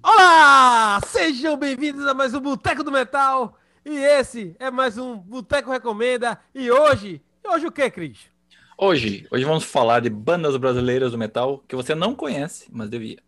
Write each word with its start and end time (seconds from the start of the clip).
Olá! 0.00 1.00
Sejam 1.06 1.56
bem-vindos 1.56 2.06
a 2.06 2.14
mais 2.14 2.32
um 2.32 2.40
Boteco 2.40 2.84
do 2.84 2.92
Metal. 2.92 3.58
E 3.84 3.96
esse 3.96 4.54
é 4.60 4.70
mais 4.70 4.96
um 4.96 5.16
Boteco 5.16 5.72
Recomenda. 5.72 6.38
E 6.54 6.70
hoje, 6.70 7.20
hoje 7.44 7.66
o 7.66 7.72
que, 7.72 7.90
Cris? 7.90 8.18
Hoje, 8.78 9.26
hoje 9.30 9.44
vamos 9.44 9.64
falar 9.64 10.00
de 10.00 10.08
bandas 10.08 10.56
brasileiras 10.56 11.10
do 11.10 11.18
metal 11.18 11.62
que 11.66 11.74
você 11.74 11.94
não 11.94 12.14
conhece, 12.14 12.68
mas 12.72 12.88
devia. 12.88 13.18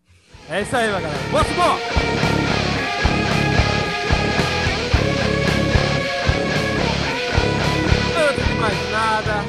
É 0.48 0.62
isso 0.62 0.76
aí, 0.76 0.86
galera. 0.86 1.14
Vamos 1.32 1.50
embora! 1.50 1.82
Antes 8.30 8.46
de 8.46 8.54
mais 8.54 8.90
nada, 8.90 9.42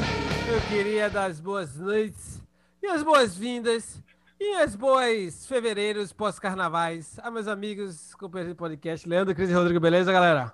eu 0.52 0.62
queria 0.70 1.10
dar 1.10 1.26
as 1.26 1.40
boas 1.40 1.78
noites 1.78 2.42
e 2.82 2.88
as 2.88 3.04
boas-vindas 3.04 4.04
e 4.46 4.56
as 4.62 4.76
boas 4.76 5.46
fevereiros 5.48 6.14
pós-carnavais 6.14 7.18
a 7.24 7.32
meus 7.32 7.48
amigos, 7.48 8.14
companheiros 8.16 8.54
de 8.54 8.58
podcast, 8.58 9.08
Leandro, 9.08 9.34
Cris 9.36 9.50
e 9.50 9.54
Rodrigo, 9.54 9.80
beleza, 9.80 10.12
galera? 10.12 10.54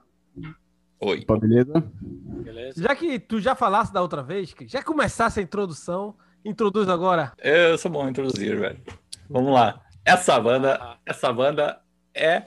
Oi. 0.99 1.19
Opa, 1.21 1.37
beleza? 1.37 1.73
Beleza? 2.43 2.81
Já 2.81 2.95
que 2.95 3.19
tu 3.19 3.39
já 3.39 3.55
falasse 3.55 3.91
da 3.91 4.01
outra 4.01 4.21
vez, 4.23 4.53
que 4.53 4.67
já 4.67 4.81
começasse 4.83 5.39
a 5.39 5.43
introdução, 5.43 6.15
introduz 6.45 6.87
agora. 6.87 7.33
Eu 7.39 7.77
sou 7.77 7.91
bom 7.91 8.07
em 8.07 8.11
introduzir, 8.11 8.59
velho. 8.59 8.79
Vamos 9.29 9.53
lá. 9.53 9.81
Essa 10.05 10.39
banda, 10.39 10.77
Ah. 10.81 10.97
essa 11.05 11.31
banda 11.33 11.79
é 12.13 12.43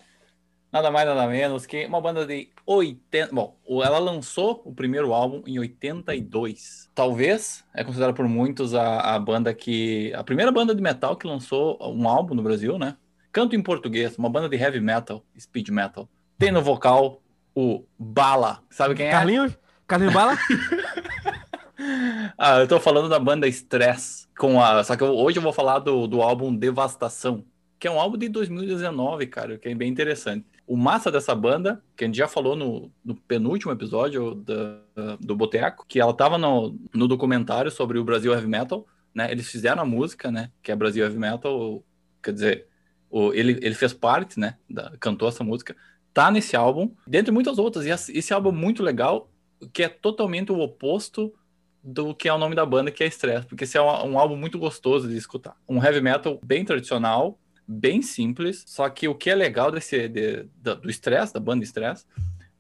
nada 0.75 0.91
mais 0.91 1.07
nada 1.07 1.25
menos 1.29 1.67
que 1.67 1.87
uma 1.87 2.01
banda 2.01 2.27
de 2.27 2.49
80. 2.67 3.33
Bom, 3.33 3.57
ela 3.85 4.01
lançou 4.01 4.61
o 4.65 4.75
primeiro 4.75 5.15
álbum 5.15 5.41
em 5.47 5.57
82. 5.57 6.91
Talvez 6.93 7.65
é 7.73 7.85
considerada 7.85 8.13
por 8.13 8.27
muitos 8.27 8.75
a, 8.75 9.15
a 9.15 9.19
banda 9.21 9.55
que. 9.55 10.13
A 10.15 10.25
primeira 10.25 10.51
banda 10.51 10.75
de 10.75 10.83
metal 10.83 11.17
que 11.17 11.29
lançou 11.29 11.79
um 11.81 12.09
álbum 12.09 12.35
no 12.35 12.43
Brasil, 12.43 12.77
né? 12.77 12.97
Canto 13.31 13.55
em 13.55 13.63
português, 13.63 14.19
uma 14.19 14.29
banda 14.29 14.49
de 14.49 14.57
heavy 14.57 14.81
metal, 14.81 15.25
speed 15.39 15.69
metal. 15.69 16.09
Tem 16.37 16.51
no 16.51 16.61
vocal 16.61 17.23
o 17.55 17.85
Bala. 17.97 18.61
Sabe 18.69 18.97
quem 18.97 19.07
é? 19.07 19.11
Carlinhos? 19.13 19.57
Carlinhos 19.87 20.13
Bala? 20.13 20.37
Ah, 22.39 22.59
eu 22.61 22.69
tô 22.69 22.81
falando 22.81 23.09
da 23.09 23.19
banda 23.19 23.47
Stress. 23.49 24.27
Com 24.37 24.61
a... 24.61 24.83
Só 24.85 24.97
que 24.97 25.03
eu- 25.03 25.15
hoje 25.17 25.39
eu 25.39 25.43
vou 25.43 25.53
falar 25.53 25.79
do, 25.81 26.07
do 26.07 26.23
álbum 26.23 26.55
Devastação, 26.55 27.45
que 27.79 27.87
é 27.87 27.91
um 27.91 28.01
álbum 28.01 28.17
de 28.17 28.29
2019, 28.29 29.27
cara, 29.27 29.59
que 29.59 29.69
é 29.69 29.75
bem 29.75 29.91
interessante. 29.91 30.47
O 30.67 30.77
massa 30.77 31.11
dessa 31.11 31.35
banda, 31.35 31.83
que 31.97 32.05
a 32.05 32.07
gente 32.07 32.17
já 32.17 32.27
falou 32.27 32.57
no, 32.57 32.91
no 33.05 33.15
penúltimo 33.15 33.71
episódio 33.73 34.35
da- 34.35 35.17
do 35.21 35.37
Boteco, 35.37 35.85
que 35.87 36.01
ela 36.01 36.15
tava 36.15 36.39
no, 36.39 36.79
no 36.95 37.07
documentário 37.07 37.71
sobre 37.71 37.99
o 37.99 38.05
Brasil 38.05 38.33
Heavy 38.33 38.47
Metal, 38.47 38.87
né? 39.15 39.31
Eles 39.31 39.49
fizeram 39.51 39.83
a 39.83 39.87
música, 39.87 40.31
né? 40.31 40.51
Que 40.63 40.73
é 40.73 40.77
Brasil 40.77 41.05
Heavy 41.05 41.19
Metal, 41.19 41.85
quer 42.23 42.33
dizer, 42.33 42.67
o, 43.11 43.33
ele, 43.33 43.59
ele 43.63 43.75
fez 43.75 43.93
parte, 43.93 44.41
né? 44.41 44.57
Da, 44.69 44.93
cantou 44.99 45.29
essa 45.29 45.45
música. 45.45 45.77
Tá 46.13 46.31
nesse 46.31 46.57
álbum, 46.57 46.91
dentre 47.07 47.31
muitas 47.33 47.59
outras. 47.59 47.85
E 47.85 47.91
esse 47.91 48.17
esse 48.17 48.33
álbum 48.33 48.49
é 48.51 48.53
muito 48.53 48.83
legal, 48.83 49.31
que 49.73 49.83
é 49.83 49.89
totalmente 49.89 50.51
o 50.51 50.61
oposto 50.61 51.33
do 51.83 52.15
que 52.15 52.29
é 52.29 52.33
o 52.33 52.39
nome 52.39 52.55
da 52.55 52.65
banda, 52.65 52.91
que 52.91 53.05
é 53.05 53.07
Stress, 53.07 53.47
porque 53.47 53.65
esse 53.65 53.77
é 53.77 53.83
um, 53.83 54.13
um 54.13 54.19
álbum 54.19 54.37
muito 54.37 54.59
gostoso 54.59 55.07
de 55.07 55.17
escutar. 55.17 55.55
Um 55.69 55.83
heavy 55.83 56.01
metal 56.01 56.41
bem 56.43 56.65
tradicional, 56.65 57.39
bem 57.67 58.03
simples, 58.03 58.65
só 58.67 58.89
que 58.89 59.09
o 59.09 59.15
que 59.15 59.31
é 59.31 59.35
legal 59.35 59.71
desse, 59.71 60.09
de- 60.09 60.47
da- 60.57 60.75
do 60.75 60.91
Stress, 60.91 61.33
da 61.33 61.41
banda 61.41 61.65
Stress, 61.65 62.05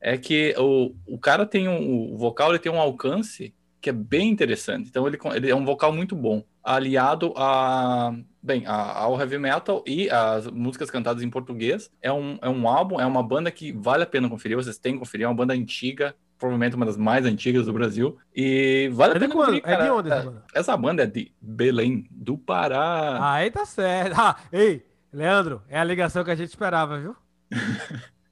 é 0.00 0.16
que 0.18 0.54
o, 0.58 0.94
o 1.06 1.18
cara 1.18 1.46
tem 1.46 1.68
um, 1.68 2.12
o 2.12 2.16
vocal 2.18 2.50
ele 2.50 2.58
tem 2.58 2.70
um 2.72 2.80
alcance 2.80 3.54
que 3.80 3.90
é 3.90 3.92
bem 3.92 4.30
interessante. 4.30 4.88
Então 4.88 5.06
ele, 5.06 5.18
ele 5.34 5.50
é 5.50 5.54
um 5.54 5.64
vocal 5.64 5.92
muito 5.92 6.14
bom, 6.16 6.42
aliado 6.62 7.32
a 7.36 8.14
bem 8.42 8.66
a- 8.66 8.98
ao 8.98 9.18
heavy 9.18 9.38
metal 9.38 9.82
e 9.86 10.08
as 10.10 10.46
músicas 10.46 10.90
cantadas 10.90 11.22
em 11.22 11.30
português. 11.30 11.90
É 12.02 12.12
um, 12.12 12.38
é 12.42 12.48
um 12.48 12.66
álbum, 12.68 13.00
é 13.00 13.06
uma 13.06 13.22
banda 13.22 13.50
que 13.50 13.72
vale 13.72 14.02
a 14.02 14.06
pena 14.06 14.28
conferir. 14.28 14.56
Vocês 14.56 14.78
têm 14.78 14.94
que 14.94 14.98
conferir. 15.00 15.24
É 15.24 15.28
uma 15.28 15.34
banda 15.34 15.52
antiga, 15.54 16.14
provavelmente 16.38 16.76
uma 16.76 16.84
das 16.86 16.96
mais 16.98 17.24
antigas 17.26 17.64
do 17.66 17.72
Brasil 17.72 18.16
e 18.34 18.90
vale 18.92 19.12
a 19.12 19.16
É 19.16 19.18
de 19.18 19.28
pena 19.28 19.34
conferir. 19.34 19.62
É 19.64 19.70
de 19.70 19.76
cara. 19.78 19.94
onde 19.94 20.10
essa 20.10 20.22
banda? 20.24 20.44
Essa 20.54 20.76
banda 20.76 21.02
é 21.02 21.06
de 21.06 21.32
Belém 21.40 22.06
do 22.10 22.36
Pará. 22.38 23.18
Aí 23.34 23.50
tá 23.50 23.64
certo. 23.66 24.14
Ah, 24.18 24.36
ei, 24.52 24.82
Leandro, 25.14 25.62
é 25.68 25.78
a 25.78 25.84
ligação 25.84 26.24
que 26.24 26.30
a 26.30 26.34
gente 26.34 26.48
esperava, 26.48 26.98
viu? 26.98 27.14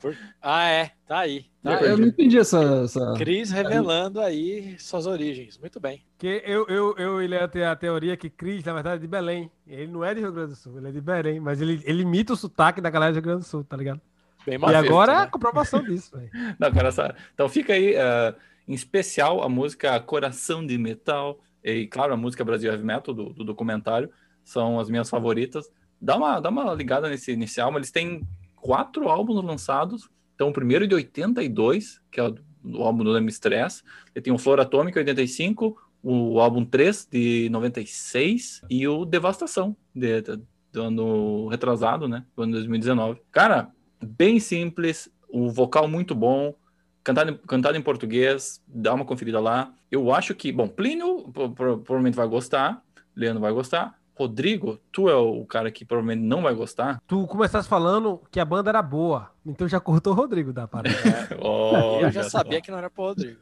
Por- 0.01 0.17
Ah, 0.41 0.65
é. 0.69 0.91
Tá 1.07 1.21
aí. 1.21 1.47
Tá 1.63 1.81
Eu, 1.81 1.95
aí. 1.95 2.01
não 2.01 2.09
entendi 2.09 2.37
essa. 2.37 2.61
essa... 2.85 3.15
Cris 3.17 3.53
revelando 3.53 4.21
aí 4.21 4.77
suas 4.79 5.07
origens. 5.07 5.57
Muito 5.59 5.79
bem. 5.79 6.05
Que 6.19 6.43
eu, 6.45 6.67
eu, 6.67 6.95
eu 6.99 7.23
e 7.23 7.27
Leandro 7.29 7.49
tem 7.53 7.65
a 7.65 7.77
teoria 7.77 8.17
que 8.17 8.29
Cris, 8.29 8.65
na 8.65 8.73
verdade, 8.73 8.97
é 8.97 8.99
de 9.01 9.07
Belém. 9.07 9.49
Ele 9.65 9.87
não 9.93 10.05
é 10.05 10.13
de 10.13 10.21
Rio 10.21 10.33
Grande 10.33 10.51
do 10.51 10.57
Sul, 10.57 10.79
ele 10.79 10.89
é 10.89 10.91
de 10.91 11.01
Belém, 11.01 11.39
mas 11.39 11.61
ele, 11.61 11.81
ele 11.85 12.03
imita 12.03 12.33
o 12.33 12.37
sotaque 12.37 12.81
da 12.81 12.91
galera 12.91 13.13
do 13.13 13.17
Rio 13.17 13.23
Grande 13.23 13.41
do 13.43 13.47
Sul, 13.47 13.63
tá 13.63 13.77
ligado? 13.77 14.01
Bem 14.45 14.57
E 14.57 14.59
mal 14.59 14.71
feito, 14.71 14.87
agora 14.87 15.13
é 15.13 15.17
a 15.17 15.21
né? 15.21 15.27
comprovação 15.29 15.81
disso, 15.85 16.17
velho. 16.19 16.31
Não, 16.59 16.73
cara, 16.73 16.89
essa- 16.89 17.15
Então 17.33 17.49
fica 17.49 17.73
aí, 17.75 17.95
eh, 17.95 18.35
em 18.67 18.75
especial, 18.75 19.41
a 19.41 19.49
música 19.49 20.01
Coração 20.01 20.67
de 20.67 20.77
Metal. 20.77 21.39
E, 21.63 21.87
claro, 21.87 22.13
a 22.13 22.17
música 22.17 22.45
Brasil 22.45 22.73
Heavy 22.73 22.83
Metal 22.85 23.15
do, 23.15 23.33
do 23.33 23.45
documentário 23.45 24.11
são 24.43 24.81
as 24.81 24.91
minhas 24.91 25.09
favoritas. 25.09 25.71
Dá 26.05 26.17
uma, 26.17 26.41
dá 26.41 26.49
uma 26.51 26.75
ligada 26.75 27.09
nesse, 27.09 27.37
nesse 27.37 27.61
álbum. 27.61 27.79
Eles 27.79 27.93
têm 27.93 28.27
quatro 28.57 29.09
álbuns 29.09 29.43
lançados. 29.45 30.09
Então, 30.35 30.49
o 30.49 30.53
primeiro 30.53 30.87
de 30.89 30.95
82, 30.97 32.01
que 32.11 32.19
é 32.19 32.25
o, 32.29 32.83
álbum 32.83 33.05
do 33.05 33.11
Leme 33.11 33.29
Stress. 33.31 33.83
Ele 34.15 34.23
tem 34.23 34.33
o 34.33 34.39
Flor 34.39 34.59
Atômica, 34.59 34.99
85. 34.99 35.77
O 36.03 36.41
álbum 36.41 36.65
3, 36.65 37.07
de 37.11 37.49
96. 37.51 38.63
E 38.69 38.89
o 38.89 39.05
Devastação, 39.05 39.77
de, 39.95 40.21
de- 40.23 40.41
do 40.73 40.83
ano 40.83 41.47
retrasado, 41.49 42.09
né? 42.09 42.25
Do 42.35 42.43
ano 42.43 42.53
2019. 42.55 43.21
Cara, 43.31 43.71
bem 44.03 44.41
simples, 44.41 45.09
o 45.29 45.51
vocal 45.51 45.87
muito 45.87 46.15
bom, 46.15 46.55
cantado, 47.05 47.31
em- 47.31 47.37
cantado 47.47 47.77
em 47.79 47.83
português, 47.83 48.61
dá 48.67 48.93
uma 48.95 49.05
conferida 49.05 49.39
lá. 49.39 49.73
Eu 49.91 50.13
acho 50.13 50.35
que, 50.35 50.51
bom, 50.51 50.67
Plínio 50.67 51.29
pro- 51.33 51.51
pro- 51.51 51.79
provavelmente 51.79 52.17
vai 52.17 52.27
gostar, 52.27 52.83
Leandro 53.15 53.41
vai 53.41 53.53
gostar. 53.53 54.01
Rodrigo, 54.15 54.79
tu 54.93 55.09
é 55.09 55.15
o 55.15 55.45
cara 55.47 55.71
que 55.71 55.85
provavelmente 55.85 56.27
não 56.27 56.43
vai 56.43 56.55
gostar. 56.55 57.01
Tu 57.07 57.27
começaste 57.27 57.69
falando 57.69 58.21
que 58.31 58.39
a 58.39 58.45
banda 58.45 58.71
era 58.71 58.83
boa, 58.83 59.31
então 59.45 59.67
já 59.67 59.81
cortou 59.81 60.13
o 60.13 60.17
Rodrigo 60.17 60.53
da 60.53 60.69
parada. 60.69 60.95
Olha 61.41 62.07
Eu 62.07 62.11
já 62.11 62.25
sabia 62.25 62.61
que 62.61 62.71
não 62.71 62.79
era 62.79 62.91
pro 62.91 63.05
Rodrigo. 63.05 63.41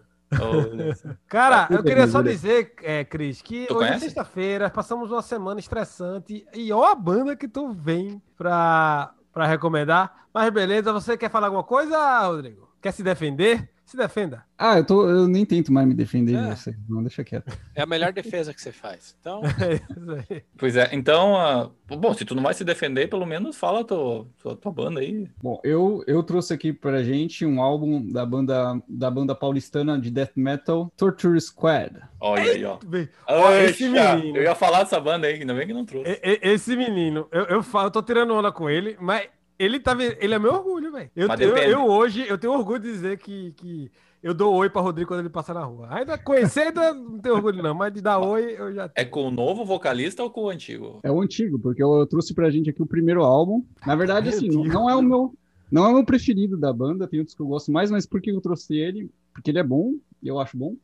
Cara, 1.26 1.66
Tá 1.66 1.74
eu 1.74 1.82
queria 1.82 2.06
só 2.06 2.22
bem, 2.22 2.32
dizer, 2.32 2.72
é, 2.82 3.04
Cris, 3.04 3.42
que 3.42 3.66
Tu 3.66 3.74
hoje 3.76 3.90
é 3.90 3.98
sexta-feira, 3.98 4.70
passamos 4.70 5.10
uma 5.10 5.22
semana 5.22 5.58
estressante 5.58 6.46
e 6.54 6.72
ó 6.72 6.84
a 6.84 6.94
banda 6.94 7.34
que 7.34 7.48
tu 7.48 7.72
vem 7.72 8.22
pra, 8.36 9.12
pra 9.32 9.46
recomendar. 9.46 10.26
Mas 10.32 10.50
beleza, 10.50 10.92
você 10.92 11.16
quer 11.16 11.30
falar 11.30 11.48
alguma 11.48 11.64
coisa, 11.64 12.20
Rodrigo? 12.28 12.70
Quer 12.80 12.92
se 12.92 13.02
defender? 13.02 13.68
Se 13.90 13.96
defenda. 13.96 14.44
Ah, 14.56 14.78
eu, 14.78 14.84
tô, 14.86 15.08
eu 15.10 15.26
nem 15.26 15.44
tento 15.44 15.72
mais 15.72 15.84
me 15.84 15.94
defender 15.94 16.36
É. 16.36 16.42
de 16.42 16.56
você. 16.56 16.76
Não, 16.88 17.02
deixa 17.02 17.24
quieto. 17.24 17.52
É 17.74 17.82
a 17.82 17.86
melhor 17.86 18.12
defesa 18.12 18.54
que 18.54 18.62
você 18.62 18.70
faz. 18.70 19.16
Então, 19.20 19.42
É 19.58 19.74
isso 19.74 20.24
aí. 20.30 20.42
Pois 20.56 20.76
é, 20.76 20.90
então, 20.92 21.34
ah, 21.36 21.68
bom, 21.88 22.14
se 22.14 22.24
tu 22.24 22.36
não 22.36 22.42
vai 22.44 22.54
se 22.54 22.62
defender, 22.64 23.08
pelo 23.08 23.26
menos 23.26 23.56
fala 23.56 23.80
a 23.80 23.84
tua, 23.84 24.28
tua, 24.40 24.54
tua 24.54 24.70
banda 24.70 25.00
aí. 25.00 25.28
Bom, 25.42 25.60
eu, 25.64 26.04
eu 26.06 26.22
trouxe 26.22 26.54
aqui 26.54 26.72
pra 26.72 27.02
gente 27.02 27.44
um 27.44 27.60
álbum 27.60 28.06
da 28.12 28.24
banda, 28.24 28.80
da 28.88 29.10
banda 29.10 29.34
paulistana 29.34 29.98
de 29.98 30.08
death 30.08 30.36
metal, 30.36 30.92
Torture 30.96 31.40
Squad. 31.40 31.96
Olha 32.20 32.52
aí, 32.52 32.64
ó. 32.64 32.78
Ó, 33.26 33.52
esse 33.54 33.88
menino. 33.88 34.36
Eu 34.36 34.44
ia 34.44 34.54
falar 34.54 34.84
dessa 34.84 35.00
banda 35.00 35.26
aí, 35.26 35.40
ainda 35.40 35.52
bem 35.52 35.66
que 35.66 35.72
não 35.72 35.84
trouxe. 35.84 36.08
E- 36.08 36.20
e- 36.22 36.48
Esse 36.52 36.76
menino, 36.76 37.26
eu, 37.32 37.42
eu, 37.46 37.62
falo, 37.64 37.88
eu 37.88 37.90
tô 37.90 38.02
tirando 38.04 38.32
onda 38.34 38.52
com 38.52 38.70
ele, 38.70 38.96
mas 39.00 39.28
ele 39.58 39.78
tá 39.78 39.94
ele 40.18 40.32
é 40.32 40.38
meu 40.38 40.54
orgulho, 40.54 40.79
velho. 40.90 41.10
Eu, 41.14 41.28
eu, 41.28 41.56
eu 41.56 41.86
hoje, 41.86 42.24
eu 42.28 42.36
tenho 42.38 42.52
orgulho 42.52 42.80
de 42.80 42.90
dizer 42.90 43.18
que, 43.18 43.52
que 43.52 43.90
eu 44.22 44.34
dou 44.34 44.54
oi 44.54 44.68
pra 44.68 44.82
Rodrigo 44.82 45.08
quando 45.08 45.20
ele 45.20 45.28
passa 45.30 45.54
na 45.54 45.64
rua. 45.64 45.88
Ainda 45.90 46.18
conhecer, 46.18 46.68
ainda 46.68 46.92
não 46.92 47.18
tenho 47.18 47.34
orgulho 47.36 47.62
não, 47.62 47.74
mas 47.74 47.92
de 47.92 48.00
dar 48.00 48.18
oi 48.18 48.54
eu 48.58 48.72
já 48.74 48.90
É 48.94 49.04
com 49.04 49.28
o 49.28 49.30
novo 49.30 49.64
vocalista 49.64 50.22
ou 50.22 50.30
com 50.30 50.44
o 50.44 50.50
antigo? 50.50 51.00
É 51.02 51.10
o 51.10 51.20
antigo, 51.20 51.58
porque 51.58 51.82
eu, 51.82 51.92
eu 52.00 52.06
trouxe 52.06 52.34
pra 52.34 52.50
gente 52.50 52.68
aqui 52.70 52.82
o 52.82 52.86
primeiro 52.86 53.22
álbum. 53.22 53.64
Na 53.86 53.94
verdade, 53.96 54.28
É 54.28 54.32
assim, 54.32 54.48
não, 54.48 54.60
antigo. 54.60 54.74
não 54.74 54.90
é 54.90 54.94
o 54.96 55.02
meu. 55.02 55.34
Não 55.70 55.84
é 55.86 55.88
o 55.88 55.94
meu 55.94 56.04
preferido 56.04 56.56
da 56.56 56.72
banda, 56.72 57.06
tem 57.06 57.20
outros 57.20 57.36
que 57.36 57.40
eu 57.40 57.46
gosto 57.46 57.70
mais, 57.70 57.92
mas 57.92 58.04
por 58.04 58.20
que 58.20 58.30
eu 58.30 58.40
trouxe 58.40 58.76
ele? 58.76 59.08
Porque 59.32 59.52
ele 59.52 59.60
é 59.60 59.62
bom, 59.62 59.94
e 60.20 60.26
eu 60.26 60.40
acho 60.40 60.56
bom, 60.58 60.74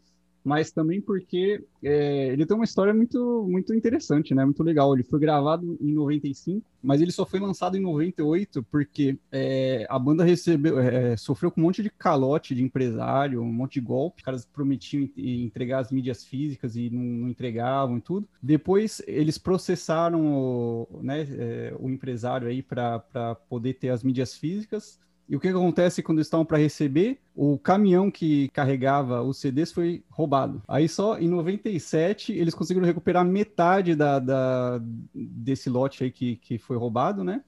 mas 0.47 0.71
também 0.71 1.01
porque 1.01 1.61
é, 1.83 2.29
ele 2.29 2.47
tem 2.47 2.55
uma 2.57 2.65
história 2.65 2.95
muito, 2.95 3.45
muito 3.51 3.75
interessante, 3.75 4.33
né? 4.33 4.45
Muito 4.45 4.63
legal. 4.63 4.95
Ele 4.95 5.03
foi 5.03 5.19
gravado 5.19 5.77
em 5.81 5.93
95, 5.93 6.65
mas 6.81 7.03
ele 7.03 7.11
só 7.11 7.27
foi 7.27 7.41
lançado 7.41 7.77
em 7.77 7.81
98 7.81 8.63
porque 8.71 9.19
é, 9.33 9.85
a 9.91 9.99
banda 9.99 10.23
recebeu, 10.23 10.79
é, 10.79 11.17
sofreu 11.17 11.51
com 11.51 11.61
um 11.61 11.65
monte 11.65 11.83
de 11.83 11.91
calote 11.91 12.55
de 12.55 12.63
empresário, 12.63 13.43
um 13.43 13.53
monte 13.53 13.75
de 13.75 13.81
golpe. 13.81 14.19
Os 14.21 14.25
caras 14.25 14.45
prometiam 14.45 15.03
en- 15.17 15.45
entregar 15.47 15.81
as 15.81 15.91
mídias 15.91 16.25
físicas 16.25 16.77
e 16.77 16.91
não, 16.91 17.03
não 17.03 17.29
entregavam 17.29 17.99
e 17.99 18.01
tudo. 18.01 18.29
Depois 18.41 19.03
eles 19.05 19.39
processaram 19.39 20.25
o, 20.25 21.01
né, 21.03 21.27
é, 21.29 21.75
o 21.81 21.91
empresário 21.91 22.47
aí 22.47 22.63
para 22.63 23.01
poder 23.49 23.75
ter 23.75 23.89
as 23.89 24.05
mídias 24.05 24.37
físicas. 24.37 25.01
E 25.29 25.35
o 25.35 25.41
que 25.41 25.49
acontece 25.49 26.03
quando 26.03 26.21
estavam 26.21 26.47
para 26.47 26.57
receber? 26.59 27.19
O 27.35 27.59
caminhão 27.59 28.11
que 28.11 28.49
carregava 28.51 29.23
os 29.23 29.39
CDs 29.39 29.73
foi 29.73 30.05
roubado. 30.09 30.63
Aí 30.69 30.89
só 30.89 31.19
em 31.19 31.29
97 31.29 32.33
eles 32.33 32.55
conseguiram 32.55 32.87
recuperar 32.87 33.25
metade 33.25 33.95
da, 33.97 34.19
da- 34.21 34.81
desse 35.13 35.69
lote 35.69 36.05
aí 36.05 36.11
que, 36.13 36.37
que 36.37 36.59
foi 36.59 36.77
roubado, 36.77 37.25
né? 37.25 37.43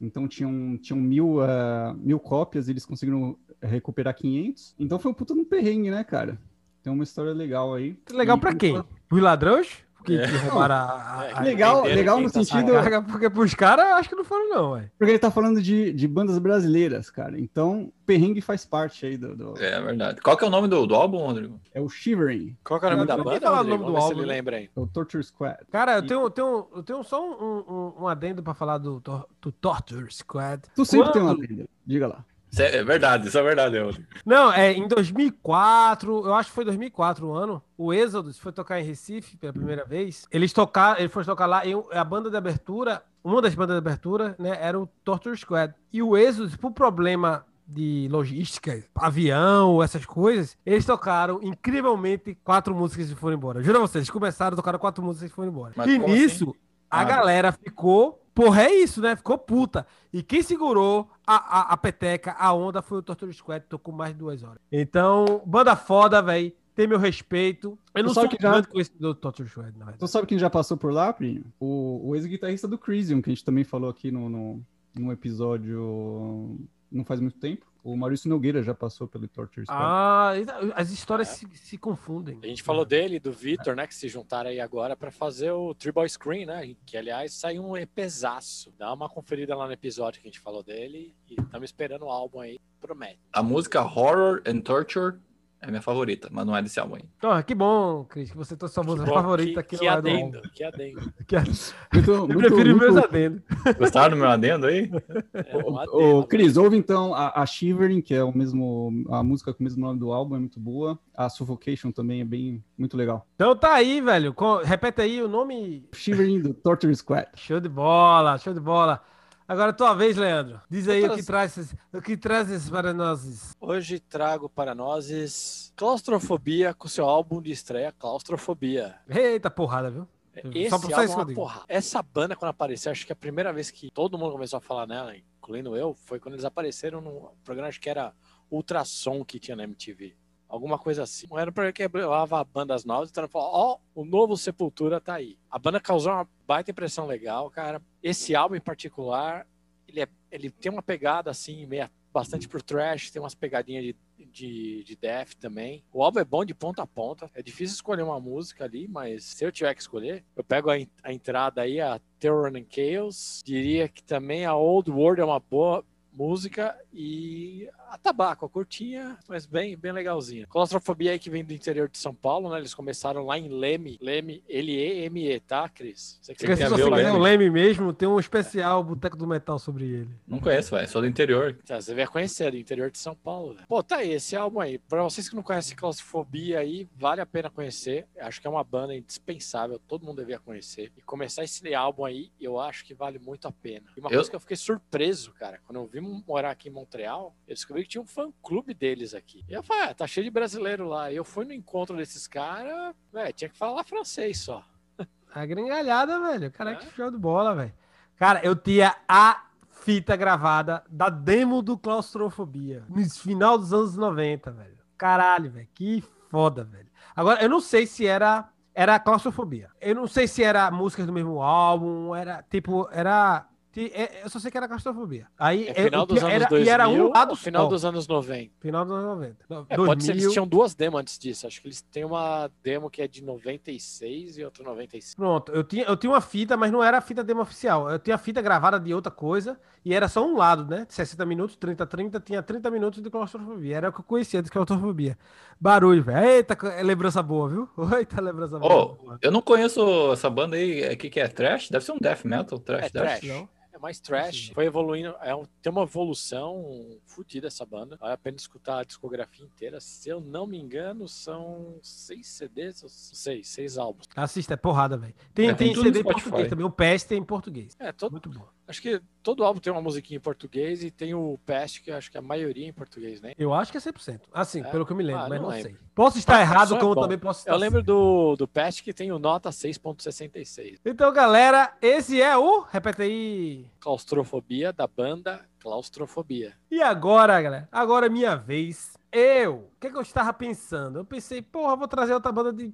Então 0.00 0.26
tinham, 0.26 0.76
tinham 0.78 0.98
mil, 1.00 1.40
ah, 1.40 1.94
mil 1.98 2.18
cópias 2.18 2.66
e 2.66 2.72
eles 2.72 2.84
conseguiram 2.84 3.36
recuperar 3.62 4.14
500. 4.16 4.74
Então 4.78 4.98
foi 4.98 5.10
um 5.10 5.14
puta 5.14 5.34
no 5.34 5.44
perrengue, 5.44 5.90
né, 5.90 6.02
cara? 6.02 6.38
Tem 6.82 6.92
uma 6.92 7.04
história 7.04 7.32
legal 7.32 7.74
aí. 7.74 7.94
Legal 8.10 8.38
pra 8.38 8.54
quem? 8.54 8.82
Os 9.12 9.20
ladrões? 9.20 9.84
Que, 10.04 10.16
É. 10.18 10.26
que 10.26 10.36
roubaram 10.48 10.74
a, 10.74 11.24
É, 11.28 11.32
a, 11.32 11.38
a 11.38 11.42
Legal, 11.42 11.84
legal 11.84 12.20
no 12.20 12.30
tá 12.30 12.42
sentido- 12.42 12.72
carga, 12.72 13.02
porque 13.02 13.28
pros 13.28 13.54
caras 13.54 13.84
acho 13.94 14.08
que 14.08 14.14
não 14.16 14.24
foram, 14.24 14.48
não, 14.48 14.70
ué. 14.72 14.90
Porque 14.98 15.12
ele 15.12 15.18
tá 15.18 15.30
falando 15.30 15.60
de, 15.60 15.92
de 15.92 16.08
bandas 16.08 16.38
brasileiras, 16.38 17.10
cara. 17.10 17.38
Então, 17.38 17.92
perrengue 18.06 18.40
faz 18.40 18.64
parte 18.64 19.04
aí 19.06 19.16
do. 19.16 19.36
do- 19.36 19.62
É 19.62 19.80
verdade. 19.80 20.20
Qual 20.22 20.36
que 20.36 20.44
é 20.44 20.48
o 20.48 20.50
nome 20.50 20.68
do, 20.68 20.86
do 20.86 20.94
álbum, 20.94 21.18
Rodrigo? 21.18 21.60
É 21.74 21.80
o 21.80 21.88
Shivering, 21.88 22.56
Qual 22.64 22.80
que 22.80 22.86
é 22.86 22.88
o 22.88 22.92
nome 22.96 23.06
da 23.06 23.16
banda? 23.16 23.40
falar 23.40 23.60
o 23.60 23.64
nome 23.64 23.84
do 23.84 23.92
Vamos 23.92 23.94
ver 23.94 24.00
se 24.00 24.12
álbum, 24.14 24.26
lembra 24.26 24.56
aí. 24.56 24.70
é 24.74 24.80
o 24.80 24.86
Torture 24.86 25.22
Squad. 25.22 25.58
Cara, 25.70 25.96
eu 25.96 26.06
tenho, 26.06 26.20
eu 26.22 26.30
tenho, 26.30 26.66
eu 26.76 26.82
tenho 26.82 27.02
só 27.04 27.22
um, 27.22 27.34
um, 27.68 28.02
um 28.02 28.08
adendo 28.08 28.42
pra 28.42 28.54
falar 28.54 28.78
do, 28.78 29.00
do 29.40 29.52
Torture 29.52 30.10
Squad. 30.12 30.62
Tu 30.74 30.84
sempre 30.84 31.12
tem 31.12 31.20
uma 31.22 31.34
Quando- 31.34 31.46
tenda, 31.46 31.66
diga 31.86 32.06
lá. 32.08 32.24
Isso 32.50 32.62
é, 32.62 32.76
é 32.76 32.84
verdade, 32.84 33.28
isso 33.28 33.38
é 33.38 33.42
verdade, 33.42 33.78
Rodrigo. 33.78 34.08
Não, 34.26 34.52
é 34.52 34.72
em 34.72 34.88
2004, 34.88 36.26
eu 36.26 36.34
acho 36.34 36.48
que 36.50 36.54
foi 36.54 36.64
2004 36.64 37.26
o 37.26 37.32
ano, 37.32 37.62
o 37.78 37.92
Exodus 37.92 38.38
foi 38.38 38.52
tocar 38.52 38.80
em 38.80 38.84
Recife 38.84 39.36
pela 39.36 39.52
primeira 39.52 39.84
vez. 39.84 40.26
Eles 40.30 40.52
tocaram, 40.52 40.98
ele 40.98 41.08
foi 41.08 41.24
tocar 41.24 41.46
lá 41.46 41.64
e 41.64 41.72
a 41.92 42.04
banda 42.04 42.30
de 42.30 42.36
abertura, 42.36 43.02
uma 43.22 43.40
das 43.40 43.54
bandas 43.54 43.74
de 43.74 43.78
abertura, 43.78 44.34
né, 44.38 44.58
era 44.60 44.78
o 44.78 44.88
Torture 45.04 45.36
Squad. 45.36 45.74
E 45.92 46.02
o 46.02 46.16
Exodus, 46.16 46.56
por 46.56 46.72
problema 46.72 47.44
de 47.66 48.08
logística, 48.10 48.82
avião, 48.96 49.80
essas 49.80 50.04
coisas, 50.04 50.56
eles 50.66 50.84
tocaram 50.84 51.38
incrivelmente 51.42 52.36
quatro 52.42 52.74
músicas 52.74 53.10
e 53.10 53.14
foram 53.14 53.36
embora. 53.36 53.62
Juro 53.62 53.78
a 53.78 53.80
vocês, 53.82 54.02
eles 54.02 54.10
começaram, 54.10 54.56
tocaram 54.56 54.78
quatro 54.78 55.04
músicas 55.04 55.30
e 55.30 55.32
foram 55.34 55.50
embora. 55.50 55.72
Mas 55.76 55.88
e 55.88 56.00
como 56.00 56.12
nisso, 56.12 56.54
a 56.90 57.00
Ah, 57.02 57.04
galera 57.04 57.52
ficou. 57.52 58.19
Porra, 58.34 58.62
é 58.62 58.74
isso, 58.74 59.00
né? 59.00 59.16
Ficou 59.16 59.36
puta. 59.36 59.86
E 60.12 60.22
quem 60.22 60.42
segurou 60.42 61.10
a, 61.26 61.34
a, 61.34 61.72
a 61.72 61.76
peteca, 61.76 62.32
a 62.38 62.52
onda, 62.52 62.80
foi 62.80 62.98
o 62.98 63.02
Torture 63.02 63.32
Squad, 63.32 63.64
tocou 63.68 63.92
mais 63.92 64.12
de 64.12 64.18
duas 64.18 64.42
horas. 64.42 64.58
Então, 64.70 65.42
banda 65.44 65.74
foda, 65.76 66.22
velho. 66.22 66.52
Tem 66.74 66.86
meu 66.86 66.98
respeito. 66.98 67.78
Eu 67.94 68.04
não 68.04 68.14
sabe 68.14 68.28
sou 68.28 68.36
que 68.38 68.42
já- 68.42 68.60
do 68.98 69.14
Torture 69.14 69.48
Squad, 69.48 69.70
na 69.72 69.84
verdade. 69.84 69.98
Tu 69.98 70.08
sabe 70.08 70.26
quem 70.26 70.38
já 70.38 70.48
passou 70.48 70.76
por 70.76 70.92
lá, 70.92 71.12
Prinho? 71.12 71.44
O, 71.58 72.08
o 72.08 72.16
ex-guitarrista 72.16 72.66
do 72.66 72.78
Crisium, 72.78 73.20
que 73.20 73.28
a 73.28 73.32
gente 73.34 73.44
também 73.44 73.64
falou 73.64 73.90
aqui 73.90 74.10
no, 74.10 74.28
no, 74.30 74.62
num 74.96 75.12
episódio 75.12 76.58
não 76.90 77.04
faz 77.04 77.20
muito 77.20 77.38
tempo. 77.38 77.66
O 77.82 77.96
Maurício 77.96 78.28
Nogueira 78.28 78.62
já 78.62 78.74
passou 78.74 79.08
pelo 79.08 79.26
Torture 79.28 79.64
Squad. 79.66 79.80
Ah, 79.82 80.32
as 80.74 80.90
histórias 80.90 81.28
É. 81.30 81.32
se, 81.34 81.56
se 81.56 81.78
confundem. 81.78 82.38
A 82.42 82.46
gente 82.46 82.62
falou 82.62 82.84
dele, 82.84 83.18
do 83.18 83.32
Vitor, 83.32 83.74
né? 83.74 83.86
Que 83.86 83.94
se 83.94 84.08
juntaram 84.08 84.50
aí 84.50 84.60
agora 84.60 84.96
pra 84.96 85.10
fazer 85.10 85.50
o 85.52 85.74
Tribal 85.74 86.08
Screen, 86.08 86.46
né? 86.46 86.74
Que 86.84 86.96
aliás 86.96 87.32
saiu 87.34 87.64
um 87.64 87.76
EPzaço. 87.76 88.72
Dá 88.78 88.92
uma 88.92 89.08
conferida 89.08 89.56
lá 89.56 89.66
no 89.66 89.72
episódio 89.72 90.20
que 90.20 90.28
a 90.28 90.30
gente 90.30 90.40
falou 90.40 90.62
dele. 90.62 91.14
E 91.28 91.40
estamos 91.40 91.68
esperando 91.68 92.04
o 92.04 92.10
álbum 92.10 92.40
aí. 92.40 92.58
Promete. 92.80 93.18
A 93.32 93.42
música 93.42 93.82
Horror 93.82 94.42
and 94.46 94.60
Torture 94.60 95.18
é 95.62 95.68
minha 95.68 95.82
favorita, 95.82 96.28
mas 96.30 96.46
não 96.46 96.56
é 96.56 96.62
desse 96.62 96.80
álbum 96.80 96.94
aí. 96.96 97.02
Então, 97.18 97.42
que 97.42 97.54
bom, 97.54 98.04
Cris, 98.04 98.30
que 98.30 98.36
você 98.36 98.56
trouxe 98.56 98.74
sua 98.74 98.82
música 98.84 99.06
favorita 99.12 99.62
que, 99.62 99.74
aqui 99.74 99.78
que 99.78 99.84
no 99.84 99.90
lado 99.90 100.02
do 100.02 100.08
adendo, 100.08 100.36
álbum. 100.38 100.48
que 100.54 100.64
adendo. 100.64 101.12
Que 101.26 101.36
a- 101.36 101.44
Muito, 101.92 102.10
Eu 102.10 102.26
muito, 102.28 102.38
prefiro 102.38 102.70
muito- 102.70 102.78
meus 102.92 102.96
adendos. 102.96 103.42
Gostaram 103.78 104.16
do 104.16 104.20
meu 104.20 104.28
adendo 104.30 104.66
aí? 104.66 104.90
É, 105.34 105.56
um 105.58 105.72
Ô, 105.74 105.78
adendo, 105.78 105.96
ô, 106.18 106.24
Cris, 106.24 106.56
ouve 106.56 106.76
então 106.76 107.14
a, 107.14 107.40
a 107.42 107.46
Shivering, 107.46 108.00
que 108.00 108.14
é 108.14 108.24
o 108.24 108.36
mesmo, 108.36 109.04
a 109.10 109.22
música 109.22 109.52
com 109.52 109.60
o 109.60 109.64
mesmo 109.64 109.80
nome 109.80 109.98
do 110.00 110.12
álbum, 110.12 110.36
é 110.36 110.38
muito 110.38 110.58
boa. 110.58 110.98
A 111.14 111.28
Suffocation 111.28 111.90
também 111.92 112.20
é 112.22 112.24
bem, 112.24 112.64
muito 112.78 112.96
legal. 112.96 113.26
Então 113.34 113.54
tá 113.54 113.74
aí, 113.74 114.00
velho. 114.00 114.32
Co- 114.32 114.62
Repete 114.62 115.02
aí 115.02 115.22
o 115.22 115.28
nome. 115.28 115.84
Shivering 115.92 116.40
do 116.40 116.54
Torture 116.54 116.94
Squad. 116.96 117.28
Show 117.36 117.60
de 117.60 117.68
bola, 117.68 118.38
show 118.38 118.54
de 118.54 118.60
bola. 118.60 119.02
Agora 119.50 119.70
é 119.70 119.72
tua 119.72 119.94
vez, 119.94 120.16
Leandro. 120.16 120.60
Diz 120.70 120.86
aí 120.86 121.00
o 121.00 121.02
Outras- 121.06 121.20
que 121.22 121.26
trazes, 121.26 121.74
o 121.92 122.00
que 122.00 122.16
trazes 122.16 122.70
para 122.70 122.94
nós. 122.94 123.56
Hoje 123.60 123.98
trago 123.98 124.48
para 124.48 124.76
nós 124.76 125.72
Claustrofobia 125.74 126.72
com 126.72 126.86
seu 126.86 127.04
álbum 127.04 127.42
de 127.42 127.50
estreia, 127.50 127.90
Claustrofobia. 127.90 128.94
Eita 129.08 129.50
porrada, 129.50 129.90
viu? 129.90 130.06
Esse 130.54 130.70
Só 130.70 130.78
pra 130.78 130.96
álbum 131.00 131.12
só 131.12 131.22
é 131.22 131.34
porra. 131.34 131.64
Essa 131.66 132.00
banda, 132.00 132.36
quando 132.36 132.50
apareceu, 132.50 132.92
acho 132.92 133.04
que 133.04 133.12
a 133.12 133.16
primeira 133.16 133.52
vez 133.52 133.72
que 133.72 133.90
todo 133.90 134.16
mundo 134.16 134.30
começou 134.30 134.58
a 134.58 134.60
falar 134.60 134.86
nela, 134.86 135.16
incluindo 135.16 135.74
eu, 135.74 135.94
foi 135.94 136.20
quando 136.20 136.34
eles 136.34 136.44
apareceram 136.44 137.00
num 137.00 137.26
programa, 137.42 137.68
acho 137.68 137.80
que 137.80 137.90
era 137.90 138.14
Ultrassom 138.48 139.24
que 139.24 139.40
tinha 139.40 139.56
na 139.56 139.64
MTV. 139.64 140.14
Alguma 140.50 140.76
coisa 140.76 141.04
assim. 141.04 141.28
Não 141.30 141.38
era 141.38 141.52
pra 141.52 141.72
que 141.72 141.86
levava 141.86 142.42
bandas 142.42 142.84
novas, 142.84 143.08
então 143.08 143.28
falou: 143.28 143.50
Ó, 143.52 143.78
o 143.94 144.04
novo 144.04 144.36
Sepultura 144.36 145.00
tá 145.00 145.14
aí. 145.14 145.38
A 145.48 145.58
banda 145.60 145.78
causou 145.78 146.12
uma 146.12 146.28
baita 146.44 146.72
impressão 146.72 147.06
legal, 147.06 147.48
cara. 147.50 147.80
Esse 148.02 148.34
álbum 148.34 148.56
em 148.56 148.60
particular, 148.60 149.46
ele, 149.86 150.00
é, 150.00 150.08
ele 150.28 150.50
tem 150.50 150.72
uma 150.72 150.82
pegada 150.82 151.30
assim, 151.30 151.64
meia, 151.66 151.88
bastante 152.12 152.48
pro 152.48 152.60
trash, 152.60 153.12
tem 153.12 153.22
umas 153.22 153.34
pegadinhas 153.34 153.84
de, 153.84 153.96
de, 154.26 154.82
de 154.82 154.96
death 154.96 155.34
também. 155.34 155.84
O 155.92 156.02
álbum 156.02 156.18
é 156.18 156.24
bom 156.24 156.44
de 156.44 156.52
ponta 156.52 156.82
a 156.82 156.86
ponta. 156.86 157.30
É 157.32 157.42
difícil 157.42 157.74
escolher 157.74 158.02
uma 158.02 158.18
música 158.18 158.64
ali, 158.64 158.88
mas 158.88 159.22
se 159.24 159.44
eu 159.44 159.52
tiver 159.52 159.72
que 159.72 159.80
escolher, 159.80 160.24
eu 160.34 160.42
pego 160.42 160.68
a, 160.68 160.74
a 161.04 161.12
entrada 161.12 161.62
aí, 161.62 161.80
a 161.80 162.00
Terror 162.18 162.46
and 162.48 162.66
Chaos. 162.68 163.40
Diria 163.44 163.88
que 163.88 164.02
também 164.02 164.44
a 164.44 164.56
Old 164.56 164.90
World 164.90 165.20
é 165.20 165.24
uma 165.24 165.38
boa 165.38 165.84
música 166.12 166.76
e 166.92 167.68
a 167.90 167.98
Tabaco, 167.98 168.46
a 168.46 168.48
curtinha, 168.48 169.18
mas 169.28 169.46
bem, 169.46 169.76
bem 169.76 169.92
legalzinha. 169.92 170.46
Claustrofobia 170.46 171.12
aí 171.12 171.18
que 171.18 171.28
vem 171.30 171.44
do 171.44 171.52
interior 171.52 171.88
de 171.88 171.98
São 171.98 172.14
Paulo, 172.14 172.48
né? 172.50 172.58
Eles 172.58 172.72
começaram 172.74 173.24
lá 173.26 173.38
em 173.38 173.48
Leme, 173.48 173.98
Leme, 174.00 174.42
L-E-M-E, 174.48 175.40
tá, 175.40 175.68
Cris? 175.68 176.18
Você 176.22 176.34
que 176.34 176.40
se 176.40 176.46
ver 176.46 176.56
você 176.56 176.64
o 176.66 176.74
quiser 176.90 176.90
Leme? 176.90 177.10
o 177.10 177.18
Leme 177.20 177.50
mesmo, 177.50 177.92
tem 177.92 178.08
um 178.08 178.18
especial 178.20 178.82
Boteco 178.84 179.16
do 179.16 179.26
Metal 179.26 179.58
sobre 179.58 179.84
ele. 179.84 180.10
Não 180.26 180.38
conheço, 180.38 180.74
velho. 180.74 180.88
Sou 180.88 181.00
do 181.02 181.06
interior. 181.08 181.56
Tá, 181.66 181.80
Você 181.80 181.94
vai 181.94 182.06
conhecer 182.06 182.50
do 182.50 182.56
interior 182.56 182.90
de 182.90 182.98
São 182.98 183.14
Paulo. 183.14 183.54
né? 183.54 183.64
Pô, 183.68 183.82
tá 183.82 183.96
aí, 183.96 184.12
esse 184.12 184.36
álbum 184.36 184.60
aí. 184.60 184.78
Pra 184.78 185.02
vocês 185.02 185.28
que 185.28 185.34
não 185.36 185.42
conhecem 185.42 185.76
Claustrofobia 185.76 186.58
aí, 186.60 186.88
vale 186.96 187.20
a 187.20 187.26
pena 187.26 187.50
conhecer. 187.50 188.06
Acho 188.20 188.40
que 188.40 188.46
é 188.46 188.50
uma 188.50 188.64
banda 188.64 188.94
indispensável, 188.94 189.78
todo 189.88 190.04
mundo 190.06 190.18
devia 190.18 190.38
conhecer. 190.38 190.92
E 190.96 191.00
começar 191.02 191.44
esse 191.44 191.74
álbum 191.74 192.04
aí, 192.04 192.30
eu 192.40 192.58
acho 192.60 192.84
que 192.84 192.94
vale 192.94 193.18
muito 193.18 193.48
a 193.48 193.52
pena. 193.52 193.86
E 193.96 194.00
uma 194.00 194.08
Eu- 194.10 194.16
coisa 194.18 194.30
que 194.30 194.36
eu 194.36 194.40
fiquei 194.40 194.56
surpreso, 194.56 195.32
cara, 195.32 195.60
quando 195.66 195.76
eu 195.76 195.86
vim 195.86 196.22
morar 196.26 196.50
aqui 196.50 196.68
em 196.68 196.72
Montreal, 196.72 197.34
eu 197.48 197.54
descobri 197.54 197.79
que 197.82 197.88
tinha 197.90 198.02
um 198.02 198.06
fã-clube 198.06 198.74
deles 198.74 199.14
aqui. 199.14 199.44
E 199.48 199.52
eu 199.52 199.62
falei, 199.62 199.84
ah, 199.84 199.94
tá 199.94 200.06
cheio 200.06 200.24
de 200.24 200.30
brasileiro 200.30 200.86
lá. 200.86 201.10
E 201.10 201.16
eu 201.16 201.24
fui 201.24 201.44
no 201.44 201.52
encontro 201.52 201.96
desses 201.96 202.26
caras, 202.26 202.94
velho, 203.12 203.32
tinha 203.32 203.48
que 203.48 203.56
falar 203.56 203.84
francês 203.84 204.38
só. 204.40 204.64
A 205.34 205.46
gringalhada, 205.46 206.18
velho. 206.20 206.50
Cara, 206.50 206.72
É? 206.72 206.74
que 206.76 206.90
show 206.94 207.10
de 207.10 207.18
bola, 207.18 207.54
velho. 207.54 207.72
Cara, 208.16 208.40
eu 208.44 208.54
tinha 208.54 208.94
a 209.08 209.46
fita 209.70 210.14
gravada 210.16 210.84
da 210.90 211.08
demo 211.08 211.62
do 211.62 211.78
Claustrofobia. 211.78 212.84
No 212.88 213.08
final 213.08 213.56
dos 213.56 213.72
anos 213.72 213.96
90, 213.96 214.50
velho. 214.50 214.78
Caralho, 214.98 215.50
velho. 215.50 215.68
Que 215.74 216.02
foda, 216.28 216.64
velho. 216.64 216.88
Agora, 217.16 217.42
eu 217.42 217.48
não 217.48 217.60
sei 217.60 217.86
se 217.86 218.06
era. 218.06 218.48
Era 218.72 219.00
claustrofobia. 219.00 219.68
Eu 219.80 219.94
não 219.96 220.06
sei 220.06 220.28
se 220.28 220.44
era 220.44 220.70
músicas 220.70 221.04
do 221.06 221.12
mesmo 221.12 221.42
álbum, 221.42 222.14
era 222.14 222.42
tipo, 222.48 222.88
era. 222.92 223.46
Ti- 223.72 223.90
é- 223.94 224.22
Eu 224.24 224.30
só 224.30 224.38
sei 224.38 224.50
que 224.50 224.56
era 224.56 224.66
claustrofobia. 224.68 225.26
Aí 225.38 225.68
É 225.68 225.74
final 225.74 226.00
eu 226.02 226.06
dos 226.06 226.18
anos 226.22 226.34
era, 226.34 226.46
2000 226.48 226.66
e 226.66 226.68
era 226.68 226.88
um 226.88 227.08
lado 227.10 227.36
final 227.36 227.62
só. 227.64 227.68
dos 227.68 227.84
anos 227.84 228.06
90? 228.08 228.52
Final 228.60 228.84
dos 228.84 228.94
anos 228.94 229.06
90. 229.06 229.36
Não, 229.48 229.66
É, 229.68 229.76
pode 229.76 230.02
ser, 230.04 230.08
2000. 230.12 230.14
eles 230.24 230.32
tinham 230.32 230.46
duas 230.46 230.74
demos 230.74 231.00
antes 231.00 231.18
disso. 231.18 231.46
Acho 231.46 231.60
que 231.60 231.68
eles 231.68 231.80
têm 231.82 232.04
uma 232.04 232.50
demo 232.62 232.90
que 232.90 233.00
é 233.02 233.08
de 233.08 233.22
96 233.22 234.38
e 234.38 234.44
outra 234.44 234.64
95. 234.64 235.16
Pronto, 235.20 235.52
eu 235.52 235.62
tinha, 235.64 235.84
eu 235.84 235.96
tinha 235.96 236.10
uma 236.12 236.20
fita, 236.20 236.56
mas 236.56 236.70
não 236.72 236.82
era 236.82 236.98
a 236.98 237.00
fita 237.00 237.22
demo 237.22 237.40
oficial. 237.42 237.90
Eu 237.90 237.98
tinha 237.98 238.14
a 238.16 238.18
fita 238.18 238.40
gravada 238.42 238.78
de 238.80 238.92
outra 238.92 239.10
coisa 239.10 239.58
e 239.84 239.94
era 239.94 240.08
só 240.08 240.24
um 240.26 240.36
lado, 240.36 240.64
né? 240.68 240.86
60 240.88 241.24
minutos, 241.24 241.56
30, 241.56 241.86
30, 241.86 242.20
tinha 242.20 242.42
30 242.42 242.70
minutos 242.70 243.02
de 243.02 243.08
claustrofobia. 243.10 243.76
Era 243.76 243.88
o 243.88 243.92
que 243.92 244.00
eu 244.00 244.04
conhecia 244.04 244.42
de 244.42 244.50
claustrofobia. 244.50 245.16
Barulho, 245.60 246.02
velho. 246.02 246.26
Eita, 246.26 246.56
é 246.68 246.82
lembrança 246.82 247.22
boa, 247.22 247.48
viu? 247.48 247.68
Eita, 247.98 248.20
lembrança 248.20 248.56
Ô, 248.56 248.60
boa. 248.96 249.18
eu 249.20 249.30
não 249.30 249.42
conheço 249.42 249.80
essa 250.12 250.28
banda 250.30 250.56
aí. 250.56 250.92
O 250.92 250.96
que, 250.96 251.10
que 251.10 251.20
é? 251.20 251.28
Trash? 251.28 251.68
Deve 251.70 251.84
ser 251.84 251.92
um 251.92 251.98
death 251.98 252.24
metal. 252.24 252.58
Trash, 252.58 252.86
É 252.86 252.90
death. 252.90 253.20
trash. 253.20 253.22
não. 253.24 253.48
É 253.80 253.82
mais 253.82 253.98
trash. 253.98 254.48
Sim. 254.48 254.54
Foi 254.54 254.66
evoluindo. 254.66 255.14
É 255.22 255.34
um- 255.34 255.46
tem 255.62 255.72
uma 255.72 255.82
evolução 255.84 256.98
fodida 257.06 257.46
essa 257.46 257.64
banda. 257.64 257.96
Vale 257.96 258.12
a 258.12 258.18
pena 258.18 258.36
escutar 258.36 258.78
a 258.80 258.84
discografia 258.84 259.44
inteira. 259.44 259.80
Se 259.80 260.08
eu 260.10 260.20
não 260.20 260.46
me 260.46 260.58
engano, 260.60 261.08
são 261.08 261.78
seis 261.82 262.28
CDs, 262.28 262.82
ou 262.82 262.88
seis, 262.90 263.48
seis 263.48 263.78
álbuns. 263.78 264.06
Assista, 264.14 264.52
é 264.54 264.56
porrada, 264.56 264.98
velho. 264.98 265.14
Tem, 265.32 265.48
É, 265.48 265.54
tem 265.54 265.74
CD 265.74 266.00
em 266.00 266.02
português 266.04 266.48
também. 266.48 266.66
O 266.66 266.70
PES 266.70 267.04
tem 267.04 267.18
em 267.18 267.24
português. 267.24 267.74
É, 267.78 267.90
todo, 267.90 268.12
Muito 268.12 268.28
bom. 268.28 268.46
acho 268.68 268.82
que 268.82 269.00
todo 269.22 269.44
álbum 269.44 269.60
tem 269.60 269.72
uma 269.72 269.82
musiquinha 269.82 270.18
em 270.18 270.20
português 270.20 270.82
e 270.84 270.90
tem 270.90 271.14
o 271.14 271.38
Pest, 271.46 271.82
que 271.82 271.90
acho 271.90 272.10
que 272.10 272.18
a 272.18 272.22
maioria 272.22 272.66
é 272.66 272.68
em 272.68 272.72
português, 272.72 273.20
né? 273.20 273.32
Eu 273.38 273.52
acho 273.54 273.70
que 273.72 273.78
é 273.78 273.80
100%. 273.80 274.28
Assim, 274.32 274.60
É? 274.60 274.64
pelo 274.64 274.84
que 274.86 274.92
eu 274.92 274.96
me 274.96 275.02
lembro, 275.02 275.22
Ah, 275.22 275.28
mas 275.28 275.40
não 275.40 275.50
não, 275.50 275.60
sei. 275.62 275.74
Posso 275.94 276.18
estar 276.18 276.36
Ah, 276.36 276.40
errado, 276.42 276.74
é 276.74 276.78
como 276.78 276.94
bom. 276.94 277.00
também 277.02 277.18
posso 277.18 277.40
estar 277.40 277.52
Eu 277.52 277.58
lembro 277.58 277.82
do, 277.82 278.36
do 278.36 278.46
Pest 278.46 278.82
que 278.82 278.92
tem 278.92 279.10
o 279.12 279.18
nota 279.18 279.50
6.66. 279.50 280.78
Então, 280.84 281.12
galera, 281.12 281.76
esse 281.80 282.20
é 282.20 282.36
o. 282.36 282.60
Repete 282.60 283.02
aí. 283.02 283.66
Claustrofobia 283.80 284.72
da 284.72 284.86
banda 284.86 285.44
Claustrofobia. 285.58 286.54
E 286.70 286.82
agora, 286.82 287.40
galera? 287.40 287.68
Agora 287.72 288.06
é 288.06 288.08
minha 288.08 288.36
vez. 288.36 288.96
Eu. 289.10 289.70
O 289.76 289.80
que, 289.80 289.90
que 289.90 289.96
eu 289.96 290.02
estava 290.02 290.32
pensando? 290.32 290.98
Eu 291.00 291.04
pensei, 291.04 291.42
porra, 291.42 291.76
vou 291.76 291.88
trazer 291.88 292.14
outra 292.14 292.30
banda 292.30 292.52
de, 292.52 292.72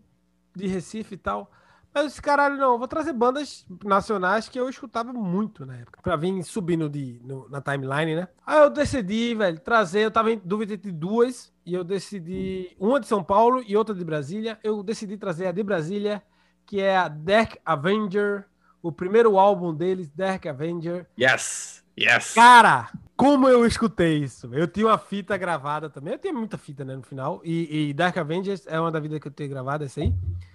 de 0.55 0.67
Recife 0.67 1.15
e 1.15 1.19
tal. 1.19 1.51
Eu 1.95 2.07
disse, 2.07 2.21
caralho, 2.21 2.59
não, 2.59 2.79
vou 2.79 2.87
trazer 2.87 3.15
bandas 3.15 3.65
nacionais 3.83 4.51
que 4.51 4.61
eu 4.61 4.69
escutava 4.69 5.15
muito 5.15 5.65
na 5.65 5.77
época, 5.79 5.99
pra 6.03 6.15
vir 6.15 6.43
subindo 6.45 6.91
de, 6.91 7.19
no- 7.25 7.49
na 7.49 7.63
timeline, 7.63 8.15
né? 8.15 8.29
Aí 8.45 8.59
eu 8.59 8.69
decidi, 8.69 9.35
velho, 9.35 9.59
trazer, 9.61 10.01
eu 10.01 10.11
tava 10.11 10.31
em 10.31 10.39
dúvida 10.45 10.75
entre 10.75 10.93
duas, 10.93 11.51
e 11.65 11.73
eu 11.73 11.83
decidi, 11.83 12.77
uma 12.79 13.01
de 13.01 13.07
São 13.07 13.25
Paulo 13.25 13.63
e 13.67 13.75
outra 13.75 13.95
de 13.95 14.05
Brasília. 14.05 14.59
Eu 14.63 14.83
decidi 14.83 15.17
trazer 15.17 15.47
a 15.47 15.53
de 15.53 15.63
Brasília, 15.63 16.23
que 16.67 16.83
é 16.83 16.95
a 16.99 17.09
Dark 17.09 17.55
Avenger, 17.65 18.47
o 18.87 18.93
primeiro 18.93 19.39
álbum 19.39 19.75
deles, 19.75 20.09
Dark 20.15 20.47
Avenger. 20.47 21.07
Yes! 21.19 21.85
Yes! 21.99 22.35
Cara, 22.35 22.91
como 23.17 23.49
eu 23.49 23.67
escutei 23.67 24.19
isso? 24.19 24.55
Eu 24.55 24.69
tinha 24.69 24.87
uma 24.87 24.99
fita 24.99 25.37
gravada 25.37 25.89
também. 25.89 26.13
Eu 26.13 26.19
tinha 26.19 26.33
muita 26.33 26.59
fita, 26.59 26.85
né, 26.85 26.95
no 26.95 27.03
final. 27.03 27.41
E, 27.43 27.89
e 27.89 27.95
Dark 27.95 28.17
Avengers 28.17 28.67
é 28.67 28.79
uma 28.79 28.93
da 28.93 29.01
vida 29.01 29.19
que 29.19 29.27
eu 29.27 29.33
tenho 29.33 29.51
gravada, 29.51 29.87
essa 29.87 30.01
aí. 30.01 30.13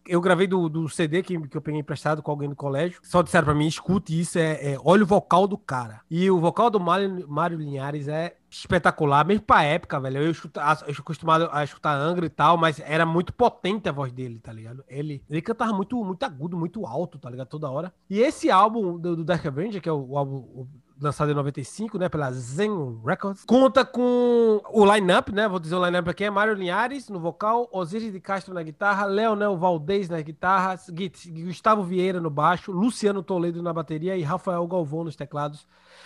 Eu 0.08 0.22
gravei 0.22 0.48
do, 0.48 0.70
do 0.70 0.88
CD 0.88 1.24
que, 1.24 1.40
que 1.48 1.58
eu 1.58 1.62
peguei 1.62 1.80
emprestado 1.80 2.22
com 2.22 2.32
alguém 2.32 2.48
do 2.48 2.56
colégio. 2.56 3.00
Só 3.04 3.22
disseram 3.22 3.46
pra 3.46 3.56
mim, 3.56 3.68
escute 3.68 4.18
isso, 4.18 4.38
é, 4.38 4.74
é 4.74 4.78
olha 4.84 5.04
o 5.04 5.08
vocal 5.08 5.48
do 5.48 5.58
cara. 5.58 6.02
E 6.10 6.30
o 6.30 6.40
vocal 6.40 6.70
do 6.70 6.80
Mário, 6.80 7.28
Mário 7.28 7.58
Linhares 7.58 8.08
é 8.08 8.36
espetacular, 8.52 9.26
mesmo 9.26 9.44
pra 9.46 9.64
época, 9.64 9.98
velho. 10.00 10.18
Eu, 10.22 10.30
escuta, 10.32 10.62
eu 10.86 10.94
acostumado 11.00 11.48
a 11.54 11.64
escutar 11.64 11.96
Angra 11.96 12.26
e 12.26 12.30
tal, 12.30 12.58
mas 12.58 12.80
era 12.82 13.06
muito 13.06 13.32
potente 13.34 13.88
a 13.88 13.94
voz 13.94 14.12
dele, 14.12 14.40
tá 14.40 14.52
ligado? 14.52 14.84
Ele, 14.90 15.24
ele 15.30 15.42
cantava 15.42 15.72
muito, 15.72 16.04
muito 16.04 16.24
agudo, 16.24 16.58
muito 16.58 16.86
alto, 16.86 17.18
tá 17.18 17.30
ligado? 17.30 17.48
Toda 17.48 17.70
hora. 17.70 17.94
E 18.10 18.20
esse 18.20 18.52
álbum 18.52 18.98
do, 19.00 19.16
do 19.16 19.24
Dark 19.24 19.46
Avenger, 19.46 19.82
que 19.82 19.88
é 19.88 19.92
o, 19.92 20.06
o 20.12 20.18
álbum 20.18 20.36
o- 20.36 20.68
lançado 21.02 21.32
em 21.32 21.34
95, 21.34 21.98
né, 21.98 22.08
pela 22.10 22.32
Zen 22.32 22.70
Records, 23.04 23.44
conta 23.46 23.84
com 23.84 24.62
o 24.70 24.86
line-up, 24.94 25.32
né, 25.32 25.48
vou 25.48 25.60
dizer 25.60 25.74
o 25.74 25.84
line-up 25.84 26.08
aqui, 26.08 26.26
é 26.26 26.30
Mário 26.30 26.54
Linhares 26.54 27.10
no 27.10 27.20
vocal, 27.20 27.68
Osiris 27.72 28.12
de 28.14 28.20
Castro 28.20 28.54
na 28.54 28.62
guitarra, 28.62 29.06
Leonel 29.06 29.58
Valdez 29.58 30.08
nas 30.10 30.22
guitarras, 30.22 30.92
Gui- 30.92 31.12
Gustavo 31.46 31.82
Vieira 31.82 32.22
no 32.22 32.30
baixo, 32.30 32.72
Luciano 32.72 33.24
Toledo 33.24 33.64
na 33.64 33.74
bateria 33.74 34.16
e 34.16 34.22
Rafael 34.22 34.68
Galvão 34.68 35.04
nos 35.06 35.16
teclados. 35.16 35.66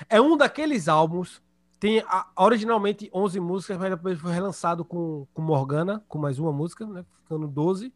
É 0.09 0.21
um 0.21 0.37
daqueles 0.37 0.87
álbuns 0.87 1.41
tem 1.85 1.99
a- 2.07 2.25
originalmente 2.35 3.11
11 3.13 3.39
músicas, 3.39 3.77
mas 3.77 3.91
depois 3.91 4.19
foi 4.19 4.33
relançado 4.33 4.83
com, 4.83 5.27
com 5.31 5.41
Morgana, 5.43 6.03
com 6.07 6.17
mais 6.17 6.39
uma 6.39 6.51
música, 6.51 6.83
né? 6.83 7.05
Ficando 7.21 7.47
12. 7.47 7.93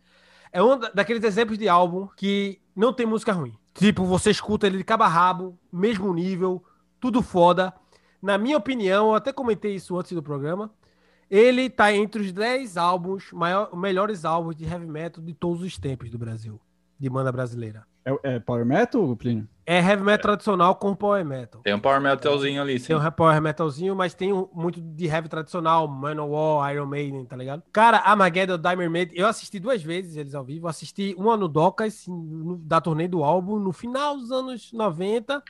É 0.53 0.61
um 0.61 0.77
da- 0.77 0.91
daqueles 0.91 1.23
exemplos 1.23 1.57
de 1.57 1.67
álbum 1.67 2.07
que 2.15 2.61
não 2.75 2.93
tem 2.93 3.07
música 3.07 3.33
ruim. 3.33 3.57
Tipo, 3.73 4.05
você 4.05 4.29
escuta 4.29 4.67
ele 4.67 4.77
de 4.77 4.83
cabo 4.83 5.05
a 5.05 5.07
rabo, 5.07 5.57
mesmo 5.73 6.13
nível, 6.13 6.63
tudo 6.99 7.23
foda. 7.23 7.73
Na 8.21 8.37
minha 8.37 8.57
opinião, 8.57 9.07
eu 9.07 9.15
até 9.15 9.33
comentei 9.33 9.73
isso 9.73 9.97
antes 9.97 10.11
do 10.11 10.21
programa. 10.21 10.69
Ele 11.27 11.67
tá 11.67 11.91
entre 11.91 12.21
os 12.21 12.31
10 12.31 12.77
álbuns, 12.77 13.31
maior, 13.31 13.75
melhores 13.75 14.23
álbuns 14.23 14.55
de 14.55 14.65
heavy 14.65 14.85
metal 14.85 15.23
de 15.23 15.33
todos 15.33 15.63
os 15.63 15.79
tempos 15.79 16.11
do 16.11 16.17
Brasil, 16.19 16.61
de 16.99 17.09
banda 17.09 17.31
brasileira. 17.31 17.87
É, 18.05 18.35
é 18.35 18.39
Power 18.39 18.65
Metal, 18.67 19.15
Plínio? 19.15 19.47
É 19.71 19.77
heavy 19.79 20.01
metal 20.03 20.23
tradicional 20.23 20.75
com 20.75 20.95
power 20.95 21.23
metal. 21.23 21.61
Tem 21.61 21.75
um 21.75 21.79
power 21.79 22.01
metalzinho 22.01 22.59
ali, 22.59 22.79
sim. 22.79 22.87
Tem 22.87 22.95
um 22.95 23.11
power 23.11 23.39
metalzinho, 23.39 23.95
mas 23.95 24.15
tem 24.15 24.33
um- 24.33 24.49
muito 24.51 24.81
de 24.81 25.05
heavy 25.05 25.29
tradicional, 25.29 25.87
Manowar, 25.87 26.73
Iron 26.73 26.87
Maiden, 26.87 27.23
tá 27.23 27.35
ligado? 27.35 27.61
Cara, 27.71 27.97
Armageddon, 27.99 28.57
Diamond 28.57 28.89
Maiden, 28.89 29.15
eu 29.15 29.27
assisti 29.27 29.59
duas 29.59 29.83
vezes 29.83 30.15
eles 30.15 30.33
ao 30.33 30.43
vivo. 30.43 30.67
Assisti 30.67 31.13
uma 31.19 31.37
no 31.37 31.47
Docas, 31.47 32.05
no- 32.07 32.57
da 32.57 32.81
turnê 32.81 33.07
do 33.07 33.23
álbum, 33.23 33.59
no 33.59 33.71
final 33.71 34.17
dos 34.17 34.31
anos 34.31 34.73
90. 34.73 35.43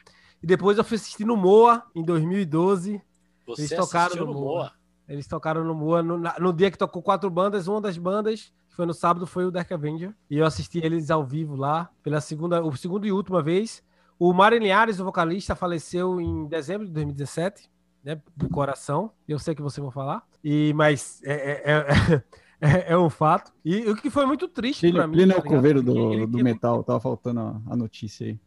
E 0.43 0.45
depois 0.47 0.77
eu 0.77 0.83
fui 0.83 0.95
assistir 0.95 1.23
no 1.23 1.37
Moa, 1.37 1.83
em 1.95 2.03
2012. 2.03 3.01
Você 3.47 3.61
Eles 3.61 3.69
tocaram 3.75 4.15
no 4.17 4.25
no 4.25 4.33
Moa. 4.33 4.43
Moa. 4.43 4.71
Eles 5.07 5.27
tocaram 5.27 5.63
no 5.63 5.73
Moa, 5.73 6.03
no, 6.03 6.17
na- 6.17 6.35
no 6.39 6.51
dia 6.51 6.69
que 6.69 6.77
tocou 6.77 7.01
quatro 7.01 7.29
bandas, 7.29 7.67
uma 7.69 7.79
das 7.79 7.97
bandas, 7.97 8.51
que 8.69 8.75
foi 8.75 8.85
no 8.85 8.93
sábado, 8.93 9.25
foi 9.25 9.45
o 9.45 9.51
Dark 9.51 9.71
Avenger. 9.71 10.13
E 10.29 10.37
eu 10.37 10.45
assisti 10.45 10.79
eles 10.83 11.09
ao 11.09 11.23
vivo 11.25 11.55
lá, 11.55 11.89
pela 12.03 12.19
segunda, 12.19 12.61
o 12.61 12.75
segundo 12.75 13.07
e 13.07 13.13
última 13.13 13.41
vez. 13.41 13.81
O 14.19 14.33
Mário 14.33 14.59
Linhares, 14.59 14.99
o 14.99 15.05
vocalista, 15.05 15.55
faleceu 15.55 16.19
em 16.19 16.45
dezembro 16.45 16.85
de 16.85 16.91
2017, 16.93 17.69
né, 18.03 18.21
do 18.35 18.49
coração. 18.49 19.11
Eu 19.27 19.39
sei 19.39 19.55
que 19.55 19.61
vocês 19.61 19.81
vão 19.81 19.91
falar. 19.91 20.23
E, 20.43 20.73
mas 20.75 21.21
é, 21.23 21.33
é, 21.33 21.71
é- 21.71 22.23
é- 22.89 22.93
é 22.93 22.97
um 22.97 23.09
fato. 23.09 23.53
E 23.63 23.77
o 23.89 23.95
que 23.95 24.09
foi 24.09 24.25
muito 24.25 24.47
triste 24.49 24.81
Plínio, 24.81 25.07
mim. 25.07 25.13
Plínio 25.13 25.31
é 25.31 25.35
tá 25.35 25.39
o 25.41 25.43
ligado? 25.43 25.55
coveiro 25.57 25.81
do, 25.81 26.13
ele 26.13 26.25
do 26.27 26.31
tinha- 26.33 26.43
metal, 26.43 26.83
tava 26.83 26.99
faltando 26.99 27.39
a, 27.39 27.61
a 27.67 27.75
notícia 27.77 28.27
aí. 28.27 28.37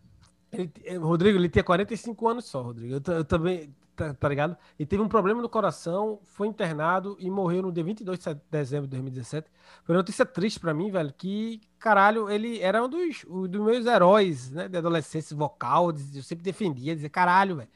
ele- 0.53 0.71
eh, 0.85 0.97
Rodrigo, 0.97 1.39
ele 1.39 1.49
tinha 1.49 1.65
45 1.65 2.29
anos 2.29 2.45
só, 2.45 2.61
Rodrigo. 2.63 2.95
Eu, 2.95 3.15
eu 3.15 3.25
também, 3.25 3.75
tá, 3.95 4.15
tá 4.15 4.29
ligado? 4.29 4.57
Ele 4.79 4.87
teve 4.87 5.03
um 5.03 5.09
problema 5.09 5.41
no 5.41 5.49
coração, 5.49 6.19
foi 6.23 6.49
internado 6.49 7.17
e 7.19 7.31
morreu 7.31 7.63
no 7.63 7.73
dia 7.73 7.85
22 7.85 8.19
de 8.19 8.41
dezembro 8.51 8.87
de 8.87 8.91
2017. 8.91 9.51
Foi 9.85 9.95
uma 9.95 10.01
notícia 10.01 10.25
triste 10.25 10.59
pra 10.59 10.75
mim, 10.75 10.91
velho, 10.91 11.13
que, 11.17 11.61
caralho, 11.79 12.31
ele 12.31 12.61
era 12.61 12.83
um 12.83 12.89
dos, 12.89 13.25
um 13.29 13.47
dos 13.47 13.61
meus 13.61 13.87
heróis, 13.87 14.51
né, 14.51 14.69
de 14.69 14.77
adolescência 14.77 15.37
vocal. 15.37 15.91
Eu 16.15 16.23
sempre 16.23 16.45
defendia, 16.45 16.95
dizia, 16.95 17.11
caralho, 17.11 17.57
velho. 17.57 17.69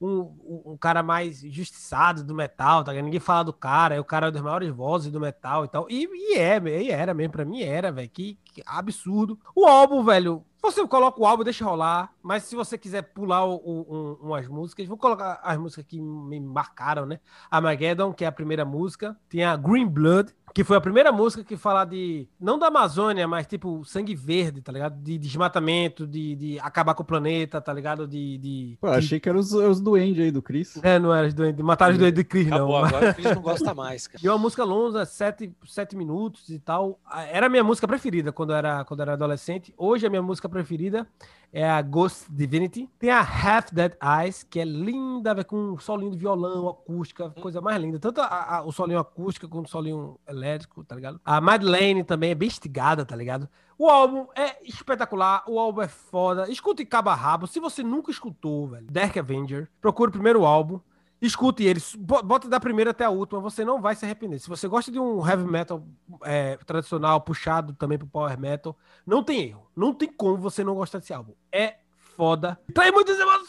Um, 0.00 0.62
um, 0.64 0.76
cara 0.76 1.02
mais 1.02 1.40
justiçado 1.40 2.22
do 2.22 2.32
metal, 2.32 2.84
tá? 2.84 2.92
Ninguém 2.92 3.18
fala 3.18 3.42
do 3.42 3.52
cara, 3.52 3.96
é 3.96 4.00
o 4.00 4.04
cara 4.04 4.30
das 4.30 4.40
maiores 4.40 4.70
vozes 4.70 5.10
do 5.10 5.18
metal 5.18 5.64
e 5.64 5.68
tal. 5.68 5.90
E, 5.90 6.06
e 6.06 6.38
é, 6.38 6.62
e 6.82 6.90
era 6.90 7.12
mesmo, 7.12 7.32
pra 7.32 7.44
mim 7.44 7.62
era, 7.62 7.90
velho. 7.90 8.08
Que, 8.08 8.38
que 8.44 8.62
absurdo. 8.64 9.36
O 9.56 9.66
álbum, 9.66 10.04
velho, 10.04 10.44
você 10.62 10.86
coloca 10.86 11.20
o 11.20 11.26
álbum, 11.26 11.44
deixa 11.44 11.64
rolar, 11.64 12.12
mas 12.22 12.42
se 12.44 12.56
você 12.56 12.76
quiser 12.76 13.02
pular 13.02 13.44
o- 13.44 13.54
o- 13.56 13.86
um- 14.22 14.26
umas 14.28 14.46
músicas, 14.48 14.86
vou 14.86 14.96
colocar 14.98 15.40
as 15.42 15.56
músicas 15.58 15.84
que 15.86 16.00
me 16.00 16.40
marcaram, 16.40 17.06
né? 17.06 17.20
Armageddon, 17.50 18.12
que 18.12 18.24
é 18.24 18.28
a 18.28 18.32
primeira 18.32 18.64
música, 18.64 19.16
tem 19.28 19.44
a 19.44 19.56
Green 19.56 19.86
Blood, 19.86 20.32
que 20.54 20.64
foi 20.64 20.76
a 20.78 20.80
primeira 20.80 21.12
música 21.12 21.44
que 21.44 21.56
fala 21.58 21.84
de, 21.84 22.26
não 22.40 22.58
da 22.58 22.68
Amazônia, 22.68 23.28
mas 23.28 23.46
tipo 23.46 23.84
sangue 23.84 24.14
verde, 24.14 24.60
tá 24.62 24.72
ligado? 24.72 24.96
De 25.00 25.18
desmatamento, 25.18 26.06
de, 26.06 26.34
de 26.34 26.58
acabar 26.60 26.94
com 26.94 27.02
o 27.02 27.06
planeta, 27.06 27.60
tá 27.60 27.72
ligado? 27.72 28.08
De. 28.08 28.38
de, 28.38 28.78
Pô, 28.80 28.88
de- 28.90 28.96
achei 28.96 29.20
que 29.20 29.28
eram 29.28 29.38
os, 29.38 29.52
os 29.52 29.78
duendes 29.80 30.24
aí 30.24 30.30
do 30.30 30.40
Chris. 30.42 30.82
É, 30.82 30.98
não 30.98 31.14
era 31.14 31.26
os 31.28 31.34
doentes, 31.34 31.62
mataram 31.64 31.92
os 31.92 31.98
doentes 31.98 32.16
de 32.16 32.24
Cris, 32.24 32.46
não. 32.48 32.56
Acabou 32.56 32.76
agora, 32.78 33.10
o 33.10 33.14
Cris 33.14 33.34
não 33.34 33.42
gosta 33.42 33.72
mais, 33.74 34.06
cara. 34.06 34.24
E 34.24 34.26
é 34.26 34.32
uma 34.32 34.38
música 34.38 34.64
longa, 34.64 35.04
sete, 35.04 35.54
sete 35.66 35.94
minutos 35.94 36.48
e 36.48 36.58
tal. 36.58 36.98
Era 37.30 37.46
a 37.46 37.48
minha 37.50 37.62
música 37.62 37.86
preferida 37.86 38.32
quando 38.32 38.50
eu 38.50 38.56
era, 38.56 38.84
quando 38.84 39.00
eu 39.00 39.04
era 39.04 39.12
adolescente. 39.12 39.72
Hoje 39.76 40.06
a 40.06 40.10
minha 40.10 40.22
música 40.22 40.47
preferida 40.48 41.06
é 41.52 41.68
a 41.68 41.80
Ghost 41.80 42.26
Divinity. 42.30 42.90
Tem 42.98 43.10
a 43.10 43.20
Half 43.20 43.72
Dead 43.72 43.92
Eyes, 44.02 44.42
que 44.42 44.60
é 44.60 44.64
linda, 44.64 45.32
véio, 45.32 45.46
com 45.46 45.56
um 45.56 45.78
solinho 45.78 46.10
de 46.10 46.18
violão, 46.18 46.68
acústica, 46.68 47.30
coisa 47.30 47.60
mais 47.60 47.80
linda. 47.80 47.98
Tanto 47.98 48.20
a- 48.20 48.56
a- 48.58 48.62
o 48.64 48.70
solinho 48.72 48.98
acústica 48.98 49.48
quanto 49.48 49.66
o 49.66 49.70
solinho 49.70 50.18
elétrico, 50.28 50.84
tá 50.84 50.94
ligado? 50.94 51.18
A 51.24 51.40
Madeleine 51.40 52.04
também 52.04 52.30
é 52.32 52.34
bem 52.34 52.48
estigada, 52.48 53.04
tá 53.04 53.16
ligado? 53.16 53.48
O 53.78 53.88
álbum 53.88 54.26
é 54.36 54.56
espetacular, 54.62 55.42
o 55.46 55.58
álbum 55.58 55.80
é 55.80 55.88
foda. 55.88 56.50
Escute 56.50 56.84
cabo 56.84 57.08
a 57.10 57.14
rabo. 57.14 57.46
Se 57.46 57.60
você 57.60 57.82
nunca 57.82 58.10
escutou, 58.10 58.68
velho, 58.68 58.86
Dark 58.90 59.16
Avenger, 59.16 59.70
procure 59.80 60.10
o 60.10 60.12
primeiro 60.12 60.44
álbum. 60.44 60.80
Escute 61.20 61.64
eles, 61.64 61.94
bo- 61.96 62.22
bota 62.22 62.48
da 62.48 62.60
primeira 62.60 62.92
até 62.92 63.04
a 63.04 63.10
última, 63.10 63.40
você 63.40 63.64
não 63.64 63.80
vai 63.80 63.94
se 63.96 64.04
arrepender. 64.04 64.38
Se 64.38 64.48
você 64.48 64.68
gosta 64.68 64.90
de 64.92 65.00
um 65.00 65.26
heavy 65.26 65.44
metal 65.44 65.84
é, 66.22 66.56
tradicional, 66.64 67.20
puxado 67.20 67.72
também 67.72 67.98
pro 67.98 68.06
power 68.06 68.38
metal, 68.38 68.76
não 69.06 69.22
tem 69.24 69.48
erro. 69.48 69.66
Não 69.76 69.92
tem 69.92 70.08
como 70.12 70.36
você 70.36 70.62
não 70.62 70.74
gostar 70.76 70.98
desse 71.00 71.12
álbum. 71.12 71.32
É 71.50 71.74
foda. 72.16 72.58
Tem 72.72 72.92
muitas 72.92 73.18
emoções, 73.18 73.48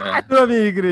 É. 0.00 0.24
meu 0.28 0.42
amigo 0.44 0.82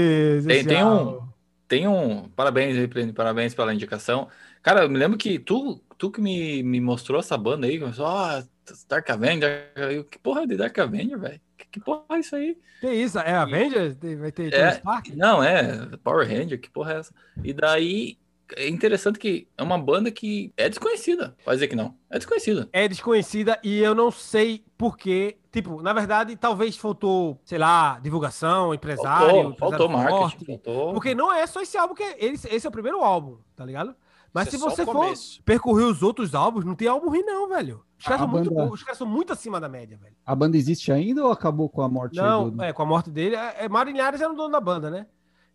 Tem- 0.47 0.65
tem 0.65 0.85
um-. 0.85 1.31
Tem 1.69 1.87
um. 1.87 2.29
Parabéns 2.31 2.77
aí, 2.77 2.89
Plínio, 2.89 3.15
parabéns 3.15 3.55
pela 3.55 3.73
indicação. 3.73 4.27
Cara, 4.63 4.83
eu 4.83 4.91
me 4.91 4.99
lembro 4.99 5.17
que 5.17 5.39
tu, 5.39 5.81
tu 5.97 6.11
que 6.11 6.21
me, 6.21 6.63
me 6.65 6.81
mostrou 6.81 7.21
essa 7.21 7.39
banda 7.39 7.67
aí, 7.67 7.79
começou, 7.79 8.07
ó, 8.07 8.43
Dark 8.89 9.09
Avenger. 9.11 9.71
Eu, 9.77 10.03
que 10.05 10.19
porra 10.19 10.43
é 10.43 10.47
de 10.47 10.57
Dark 10.57 10.77
Avenger, 10.79 11.19
velho? 11.19 11.41
Que, 11.71 11.81
porra 11.81 12.05
é 12.11 12.19
isso 12.19 12.37
aí? 12.37 12.57
Que 12.81 12.91
isso? 12.91 13.19
É 13.19 13.35
Avengers? 13.35 13.97
Vai 14.19 14.33
ter 14.33 14.53
É. 14.55 14.71
Stark? 14.71 15.15
Não, 15.17 15.43
é 15.43 15.97
Power 16.03 16.27
Ranger, 16.27 16.61
que 16.61 16.71
porra 16.71 16.95
é 16.95 16.99
essa? 16.99 17.15
E 17.43 17.53
daí 17.53 18.19
é 18.57 18.69
interessante 18.69 19.19
que 19.19 19.47
é 19.57 19.63
uma 19.63 19.79
banda 19.79 20.11
que 20.11 20.53
é 20.57 20.69
desconhecida. 20.69 21.37
Pode 21.45 21.57
dizer 21.57 21.69
que 21.69 21.77
não. 21.77 21.95
É 22.09 22.19
desconhecida. 22.19 22.69
é 22.73 22.89
desconhecida 22.89 23.59
e 23.63 23.79
eu 23.79 23.95
não 23.95 24.11
sei 24.11 24.65
porquê. 24.77 25.37
Tipo, 25.53 25.83
na 25.83 25.93
verdade, 25.93 26.37
talvez 26.37 26.77
faltou, 26.77 27.41
sei 27.45 27.59
lá, 27.59 27.99
divulgação, 28.01 28.73
empresário. 28.73 29.27
Faltou, 29.27 29.51
empresário 29.51 29.59
faltou 29.59 29.89
marketing. 29.89 30.21
forte. 30.21 30.45
Faltou... 30.47 30.93
Porque 30.95 31.15
não 31.15 31.33
é 31.33 31.47
só 31.47 31.61
esse 31.61 31.77
álbum 31.77 31.95
que 31.95 32.03
é, 32.03 32.25
esse, 32.25 32.49
esse 32.49 32.67
é 32.67 32.69
o 32.69 32.73
primeiro 32.73 33.01
álbum, 33.03 33.39
tá 33.57 33.65
ligado? 33.65 33.95
Mas 34.33 34.47
Isso 34.49 34.59
se 34.59 34.65
é 34.65 34.71
você 34.71 34.85
for 34.85 34.93
começo. 34.95 35.43
percorrer 35.43 35.85
os 35.85 36.03
outros 36.03 36.35
álbuns, 36.35 36.65
não 36.65 36.75
tem 36.77 36.87
álbum 36.87 37.09
ruim 37.09 37.23
não, 37.25 37.49
velho. 37.49 37.83
Os 37.99 38.05
caras 38.05 38.21
A 38.21 38.25
são 38.25 38.29
muito 38.33 38.51
banda- 38.51 38.65
bons, 38.69 38.75
os 38.75 38.83
caras 38.83 38.99
são 38.99 39.07
muito 39.07 39.33
acima 39.33 39.61
da 39.61 39.69
média, 39.69 39.99
velho. 40.01 40.15
A 40.25 40.35
banda 40.35 40.57
existe 40.57 40.93
ainda 40.93 41.25
ou 41.25 41.33
acabou 41.33 41.69
com 41.69 41.83
a 41.83 41.89
morte 41.89 42.19
aí 42.19 42.25
Não, 42.27 42.49
do... 42.49 42.63
é, 42.63 42.73
com 42.73 42.83
a 42.83 42.87
morte 42.87 43.11
dele, 43.11 43.35
é, 43.37 43.65
é, 43.65 43.69
Mário 43.69 43.93
Linhares 43.93 44.21
era 44.21 44.33
o 44.33 44.37
dono 44.37 44.51
da 44.53 44.61
banda, 44.61 44.89
né? 44.91 45.07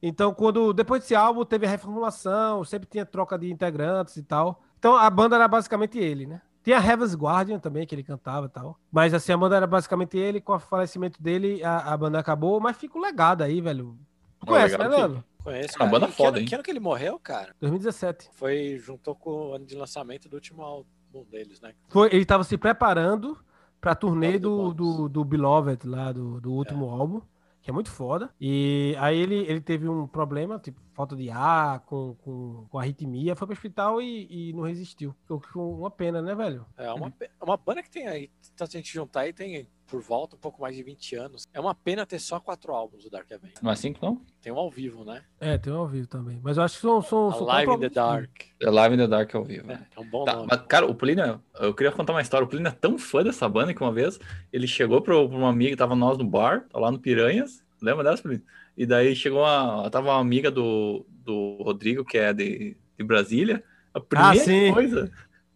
Então, 0.04 0.34
quando 0.34 0.74
depois 0.74 1.02
desse 1.02 1.16
álbum 1.16 1.44
teve 1.46 1.66
a 1.66 1.70
reformulação, 1.70 2.64
sempre 2.64 2.88
tinha 2.88 3.06
troca 3.06 3.38
de 3.40 3.50
integrantes 3.52 4.18
e 4.18 4.24
tal. 4.24 4.62
Então, 4.78 4.96
a 4.96 5.10
banda 5.10 5.36
era 5.36 5.48
basicamente 5.48 5.98
ele, 5.98 6.28
né? 6.28 6.42
Tinha 6.64 6.78
Heaven's 6.78 7.16
Guardian 7.16 7.60
também, 7.60 7.88
que 7.88 7.96
ele 7.96 8.04
cantava 8.04 8.48
e 8.48 8.50
tal. 8.50 8.78
Mas 8.92 9.14
assim, 9.14 9.32
a 9.32 9.38
banda 9.38 9.56
era 9.56 9.66
basicamente 9.68 10.18
ele. 10.18 10.42
Com 10.42 10.54
o 10.54 10.60
falecimento 10.60 11.22
dele, 11.22 11.64
a, 11.64 11.94
a 11.94 11.98
banda 11.98 12.20
acabou. 12.20 12.60
Mas 12.60 12.76
fica 12.76 12.98
o 12.98 13.02
legado 13.02 13.42
aí, 13.44 13.62
velho. 13.62 13.98
Tu 14.40 14.46
É, 14.46 14.50
conhece, 14.50 14.78
né, 14.78 14.84
fica. 14.86 14.96
Leandro? 14.98 15.24
Conheço, 15.46 15.74
Uma 15.76 15.78
cara. 15.78 15.92
banda 15.92 16.08
que 16.08 16.14
foda, 16.14 16.30
ano- 16.30 16.38
hein? 16.40 16.46
Que 16.46 16.56
ano 16.56 16.64
que 16.64 16.72
ele 16.72 16.80
morreu, 16.80 17.20
cara? 17.20 17.56
2017. 17.62 18.30
Foi, 18.34 18.78
juntou 18.80 19.16
com 19.16 19.30
o 19.30 19.54
ano 19.54 19.66
de 19.66 19.76
lançamento 19.76 20.28
do 20.28 20.34
último 20.34 20.64
álbum 20.64 21.24
deles, 21.30 21.62
né? 21.62 21.74
Foi, 21.88 22.10
ele 22.12 22.26
tava 22.26 22.44
se 22.44 22.58
preparando 22.58 23.38
pra 23.80 23.94
turnê 23.94 24.40
do 24.40 24.74
do, 24.74 24.94
do, 25.04 25.10
do 25.10 25.24
Beloved, 25.24 25.88
lá 25.88 26.12
do, 26.12 26.42
do 26.42 26.52
último 26.52 26.90
álbum, 26.90 27.22
que 27.62 27.70
é 27.70 27.74
muito 27.74 27.92
foda. 27.92 28.32
E 28.42 28.96
aí 29.00 29.18
ele, 29.20 29.36
ele 29.48 29.62
teve 29.62 29.88
um 29.88 30.08
problema, 30.08 30.58
tipo, 30.58 30.82
falta 30.96 31.16
de 31.16 31.30
ar, 31.30 31.82
com, 31.82 32.16
com, 32.24 32.66
com 32.70 32.80
arritmia, 32.80 33.36
foi 33.36 33.46
pro 33.46 33.54
hospital 33.54 34.02
e, 34.02 34.50
e 34.50 34.54
não 34.54 34.64
resistiu. 34.64 35.14
Uma 35.56 35.92
pena, 35.92 36.22
né, 36.22 36.34
velho? 36.34 36.66
É 36.78 36.92
uma, 36.92 37.12
pe- 37.12 37.30
uma 37.42 37.58
banda 37.58 37.84
que 37.84 37.90
tem 37.90 38.08
aí, 38.08 38.32
se 38.42 38.52
a 38.64 38.66
gente 38.66 38.92
juntar 38.94 39.22
aí, 39.22 39.34
tem 39.34 39.68
por 39.86 40.02
volta 40.02 40.36
um 40.36 40.40
pouco 40.40 40.60
mais 40.62 40.76
de 40.76 40.82
20 40.82 41.16
anos. 41.16 41.44
É 41.54 41.60
uma 41.60 41.76
pena 41.76 42.08
ter 42.08 42.18
só 42.18 42.40
quatro 42.40 42.74
álbuns 42.74 43.04
do 43.04 43.10
Dark 43.12 43.32
Avenger. 43.32 43.60
Não 43.62 43.70
é 43.70 43.74
assim 43.74 43.94
que 43.94 44.02
não? 44.02 44.20
Tem 44.42 44.52
um 44.52 44.58
ao 44.58 44.72
vivo, 44.72 45.04
né? 45.06 45.22
É, 45.40 45.60
tem 45.60 45.72
um 45.72 45.78
ao 45.78 45.88
vivo 45.88 46.08
também. 46.08 46.40
Mas 46.42 46.58
eu 46.58 46.64
acho 46.64 46.76
que 46.78 46.82
são. 46.82 47.02
são, 47.04 47.32
são 47.32 47.48
Alive 47.50 47.66
quatro 47.68 47.86
in 47.86 47.90
the 47.90 47.94
Dark. 47.94 48.32
É 48.60 48.70
Live 48.72 48.96
in 48.96 48.98
the 48.98 49.08
Dark 49.08 49.36
ao 49.36 49.44
vivo. 49.44 49.72
É, 49.72 49.86
é 49.96 50.00
um 50.00 50.10
bom 50.10 50.24
Tá, 50.24 50.34
nome. 50.38 50.48
mas, 50.50 50.62
cara, 50.64 50.88
o 50.88 50.96
Plínio, 50.96 51.40
eu 51.60 51.72
queria 51.76 51.92
contar 51.92 52.14
uma 52.14 52.22
história. 52.22 52.46
O 52.46 52.50
Plínio 52.50 52.68
é 52.68 52.72
tão 52.72 52.98
fã 52.98 53.22
dessa 53.24 53.48
banda 53.48 53.76
que 53.76 53.82
uma 53.84 53.92
vez 53.92 54.20
ele 54.52 54.66
chegou 54.68 55.02
pro, 55.04 55.30
pra 55.30 55.38
uma 55.38 55.50
amiga 55.50 55.72
que 55.72 55.78
tava 55.78 55.96
nós 55.96 56.18
no 56.18 56.26
bar, 56.26 56.66
tá 56.70 56.80
lá 56.80 56.90
no 56.92 56.98
Piranhas. 56.98 57.64
Lembra 57.80 58.04
dessa, 58.06 58.24
Plínio? 58.24 58.44
E 58.78 58.86
daí 58.86 59.16
chegou 59.16 59.42
uma. 59.42 59.90
Tava 59.90 60.10
uma 60.10 60.20
amiga 60.20 60.52
do, 60.52 61.06
do 61.10 61.58
Rodrigo, 61.62 62.04
que 62.04 62.18
é 62.18 62.34
de, 62.34 62.76
de 62.98 63.04
Brasília. 63.04 63.64
A 63.94 64.00
primeira 64.00 64.44
sim. 64.44 64.74
coisa. 64.74 65.12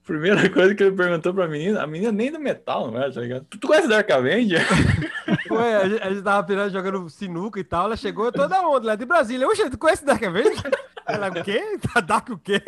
Primeira 0.06 0.50
coisa 0.50 0.74
que 0.74 0.84
ele 0.84 0.96
perguntou 0.96 1.34
pra 1.34 1.48
menina, 1.48 1.84
a 1.84 1.88
menina 1.88 2.12
nem 2.12 2.32
do 2.32 2.40
metal, 2.40 2.90
não 2.90 3.04
é, 3.04 3.12
tá 3.12 3.22
ligado? 3.22 3.46
Tu, 3.50 3.60
tu 3.60 3.68
conhece 3.68 3.88
Dark 3.88 4.10
Avenger? 4.10 4.66
Ué, 5.52 5.76
a 5.76 5.90
gente, 5.90 6.02
a 6.02 6.10
gente 6.10 6.24
tava 6.24 6.48
pirando, 6.48 6.72
jogando 6.72 7.10
sinuca 7.10 7.60
e 7.60 7.64
tal. 7.64 7.86
Ela 7.86 7.98
chegou 7.98 8.32
toda 8.32 8.62
onda 8.68 8.88
lá 8.88 8.96
de 8.96 9.06
Brasília. 9.06 9.48
Oxe, 9.48 9.70
tu 9.70 9.78
conhece 9.78 10.06
Dark 10.06 10.24
Avenger? 10.24 10.72
Ela, 11.06 11.28
o 11.30 11.44
quê? 11.44 11.62
Dark 12.06 12.30
o 12.30 12.38
quê? 12.38 12.62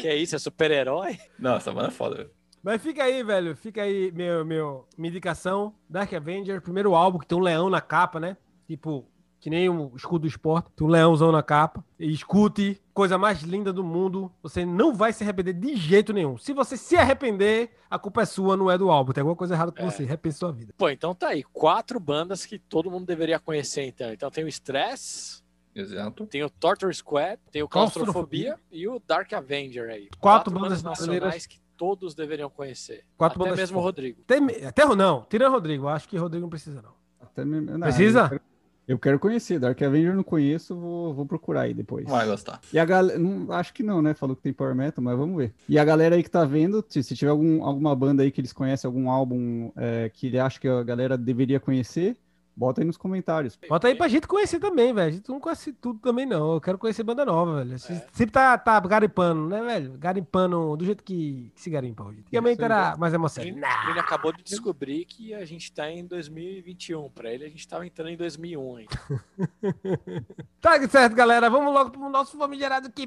Que 0.00 0.08
é 0.08 0.16
isso? 0.16 0.36
É 0.36 0.38
super-herói? 0.38 1.18
Não, 1.38 1.56
essa 1.56 1.72
banda 1.72 1.88
é 1.88 1.90
foda. 1.90 2.16
velho. 2.16 2.30
Mas 2.66 2.82
fica 2.82 3.04
aí, 3.04 3.22
velho. 3.22 3.54
Fica 3.54 3.82
aí 3.82 4.10
meu, 4.10 4.44
meu, 4.44 4.88
minha 4.98 5.08
indicação. 5.08 5.72
Dark 5.88 6.12
Avenger, 6.12 6.60
primeiro 6.60 6.96
álbum 6.96 7.16
que 7.20 7.24
tem 7.26 7.38
um 7.38 7.40
leão 7.40 7.70
na 7.70 7.80
capa, 7.80 8.18
né? 8.18 8.36
Tipo, 8.66 9.06
que 9.38 9.48
nem 9.48 9.68
o 9.68 9.92
escudo 9.94 10.22
do 10.22 10.26
esporte. 10.26 10.68
Tem 10.74 10.84
um 10.84 10.90
leãozão 10.90 11.30
na 11.30 11.44
capa. 11.44 11.84
E 11.96 12.12
escute, 12.12 12.82
coisa 12.92 13.16
mais 13.16 13.40
linda 13.42 13.72
do 13.72 13.84
mundo. 13.84 14.32
Você 14.42 14.66
não 14.66 14.92
vai 14.92 15.12
se 15.12 15.22
arrepender 15.22 15.52
de 15.52 15.76
jeito 15.76 16.12
nenhum. 16.12 16.36
Se 16.36 16.52
você 16.52 16.76
se 16.76 16.96
arrepender, 16.96 17.70
a 17.88 18.00
culpa 18.00 18.22
é 18.22 18.24
sua, 18.24 18.56
não 18.56 18.68
é 18.68 18.76
do 18.76 18.90
álbum. 18.90 19.12
Tem 19.12 19.20
alguma 19.20 19.36
coisa 19.36 19.54
errada 19.54 19.70
com 19.70 19.82
É. 19.82 19.84
você. 19.88 20.04
Repense 20.04 20.38
sua 20.38 20.50
vida. 20.50 20.74
Pô, 20.76 20.90
então 20.90 21.14
tá 21.14 21.28
aí. 21.28 21.44
Quatro 21.44 22.00
bandas 22.00 22.44
que 22.44 22.58
todo 22.58 22.90
mundo 22.90 23.06
deveria 23.06 23.38
conhecer, 23.38 23.84
então. 23.84 24.12
Então 24.12 24.28
tem 24.28 24.42
o 24.42 24.48
Stress, 24.48 25.40
Exato. 25.72 26.26
tem 26.26 26.42
o 26.42 26.50
Torture 26.50 26.92
Squad, 26.92 27.38
tem 27.52 27.62
o 27.62 27.68
Claustrofobia. 27.68 28.56
Claustrofobia 28.56 28.58
e 28.72 28.88
o 28.88 29.00
Dark 29.06 29.32
Avenger 29.32 29.88
aí. 29.88 30.08
Quatro 30.18 30.52
bandas 30.52 30.82
nacionais 30.82 31.46
que 31.46 31.60
todos 31.76 32.14
deveriam 32.14 32.48
conhecer. 32.50 33.04
Quatro 33.16 33.42
Até 33.42 33.56
mesmo 33.56 33.78
o. 33.78 33.82
Rodrigo. 33.82 34.20
Até, 34.24 34.66
até 34.66 34.84
não, 34.94 35.24
tira 35.28 35.48
o 35.48 35.52
Rodrigo. 35.52 35.88
Acho 35.88 36.08
que 36.08 36.16
Rodrigo 36.16 36.42
não 36.42 36.50
precisa, 36.50 36.80
não. 36.82 36.92
Até 37.20 37.44
me- 37.44 37.60
não, 37.60 37.80
Precisa? 37.80 38.20
Eu 38.22 38.28
quero, 38.28 38.40
eu 38.88 38.98
quero 38.98 39.18
conhecer. 39.18 39.58
Dark 39.58 39.80
Avenger 39.82 40.12
eu 40.12 40.16
não 40.16 40.22
conheço, 40.22 40.74
vou, 40.74 41.12
vou 41.12 41.26
procurar 41.26 41.62
aí 41.62 41.74
depois. 41.74 42.08
Vai 42.08 42.26
gostar. 42.26 42.60
E 42.72 42.78
a 42.78 42.84
galera, 42.84 43.18
acho 43.50 43.74
que 43.74 43.82
não, 43.82 44.00
né? 44.00 44.14
Falou 44.14 44.34
que 44.36 44.42
tem 44.42 44.52
Power 44.52 44.74
Metal, 44.74 45.02
mas 45.02 45.16
vamos 45.18 45.36
ver. 45.36 45.52
E 45.68 45.78
a 45.78 45.84
galera 45.84 46.14
aí 46.16 46.22
que 46.22 46.30
tá 46.30 46.44
vendo, 46.44 46.84
se, 46.88 47.02
se 47.02 47.14
tiver 47.14 47.30
algum, 47.30 47.64
alguma 47.64 47.94
banda 47.94 48.22
aí 48.22 48.30
que 48.30 48.40
eles 48.40 48.52
conhecem, 48.52 48.88
algum 48.88 49.10
álbum 49.10 49.70
é, 49.76 50.08
que 50.12 50.28
ele 50.28 50.38
acha 50.38 50.58
que 50.60 50.68
a 50.68 50.82
galera 50.82 51.18
deveria 51.18 51.60
conhecer, 51.60 52.16
bota 52.56 52.80
aí 52.80 52.86
nos 52.86 52.96
comentários. 52.96 53.58
Bota 53.68 53.88
aí 53.88 53.94
pra 53.94 54.08
gente 54.08 54.26
conhecer 54.26 54.58
também, 54.58 54.92
velho. 54.92 55.08
A 55.08 55.12
gente 55.12 55.28
não 55.28 55.38
conhece 55.38 55.72
tudo 55.72 55.98
também, 56.00 56.24
não. 56.24 56.54
Eu 56.54 56.60
quero 56.60 56.78
conhecer 56.78 57.02
banda 57.02 57.24
nova, 57.24 57.56
velho. 57.62 57.74
É. 57.74 57.78
Sempre 57.78 58.30
tá, 58.30 58.56
tá 58.56 58.80
garimpando, 58.80 59.46
né, 59.48 59.62
velho? 59.62 59.92
Garimpando 59.98 60.76
do 60.76 60.84
jeito 60.84 61.04
que, 61.04 61.52
que 61.54 61.60
se 61.60 61.68
garimpa 61.68 62.04
hoje. 62.04 62.20
Antigamente 62.20 62.60
aí, 62.60 62.64
era 62.64 62.96
mais 62.96 63.12
Ele, 63.12 63.20
emocionante. 63.20 63.58
ele 63.90 64.00
acabou 64.00 64.32
de 64.32 64.42
descobrir 64.42 65.04
que 65.04 65.34
a 65.34 65.44
gente 65.44 65.70
tá 65.70 65.90
em 65.90 66.06
2021. 66.06 67.10
Pra 67.10 67.30
ele, 67.32 67.44
a 67.44 67.48
gente 67.48 67.68
tava 67.68 67.86
entrando 67.86 68.10
em 68.10 68.16
2001 68.16 68.76
ainda. 68.76 68.96
Tá 70.60 70.88
certo, 70.88 71.14
galera. 71.14 71.48
Vamos 71.48 71.72
logo 71.72 71.90
pro 71.90 72.08
nosso 72.08 72.36
famigerado 72.36 72.90
que 72.90 73.06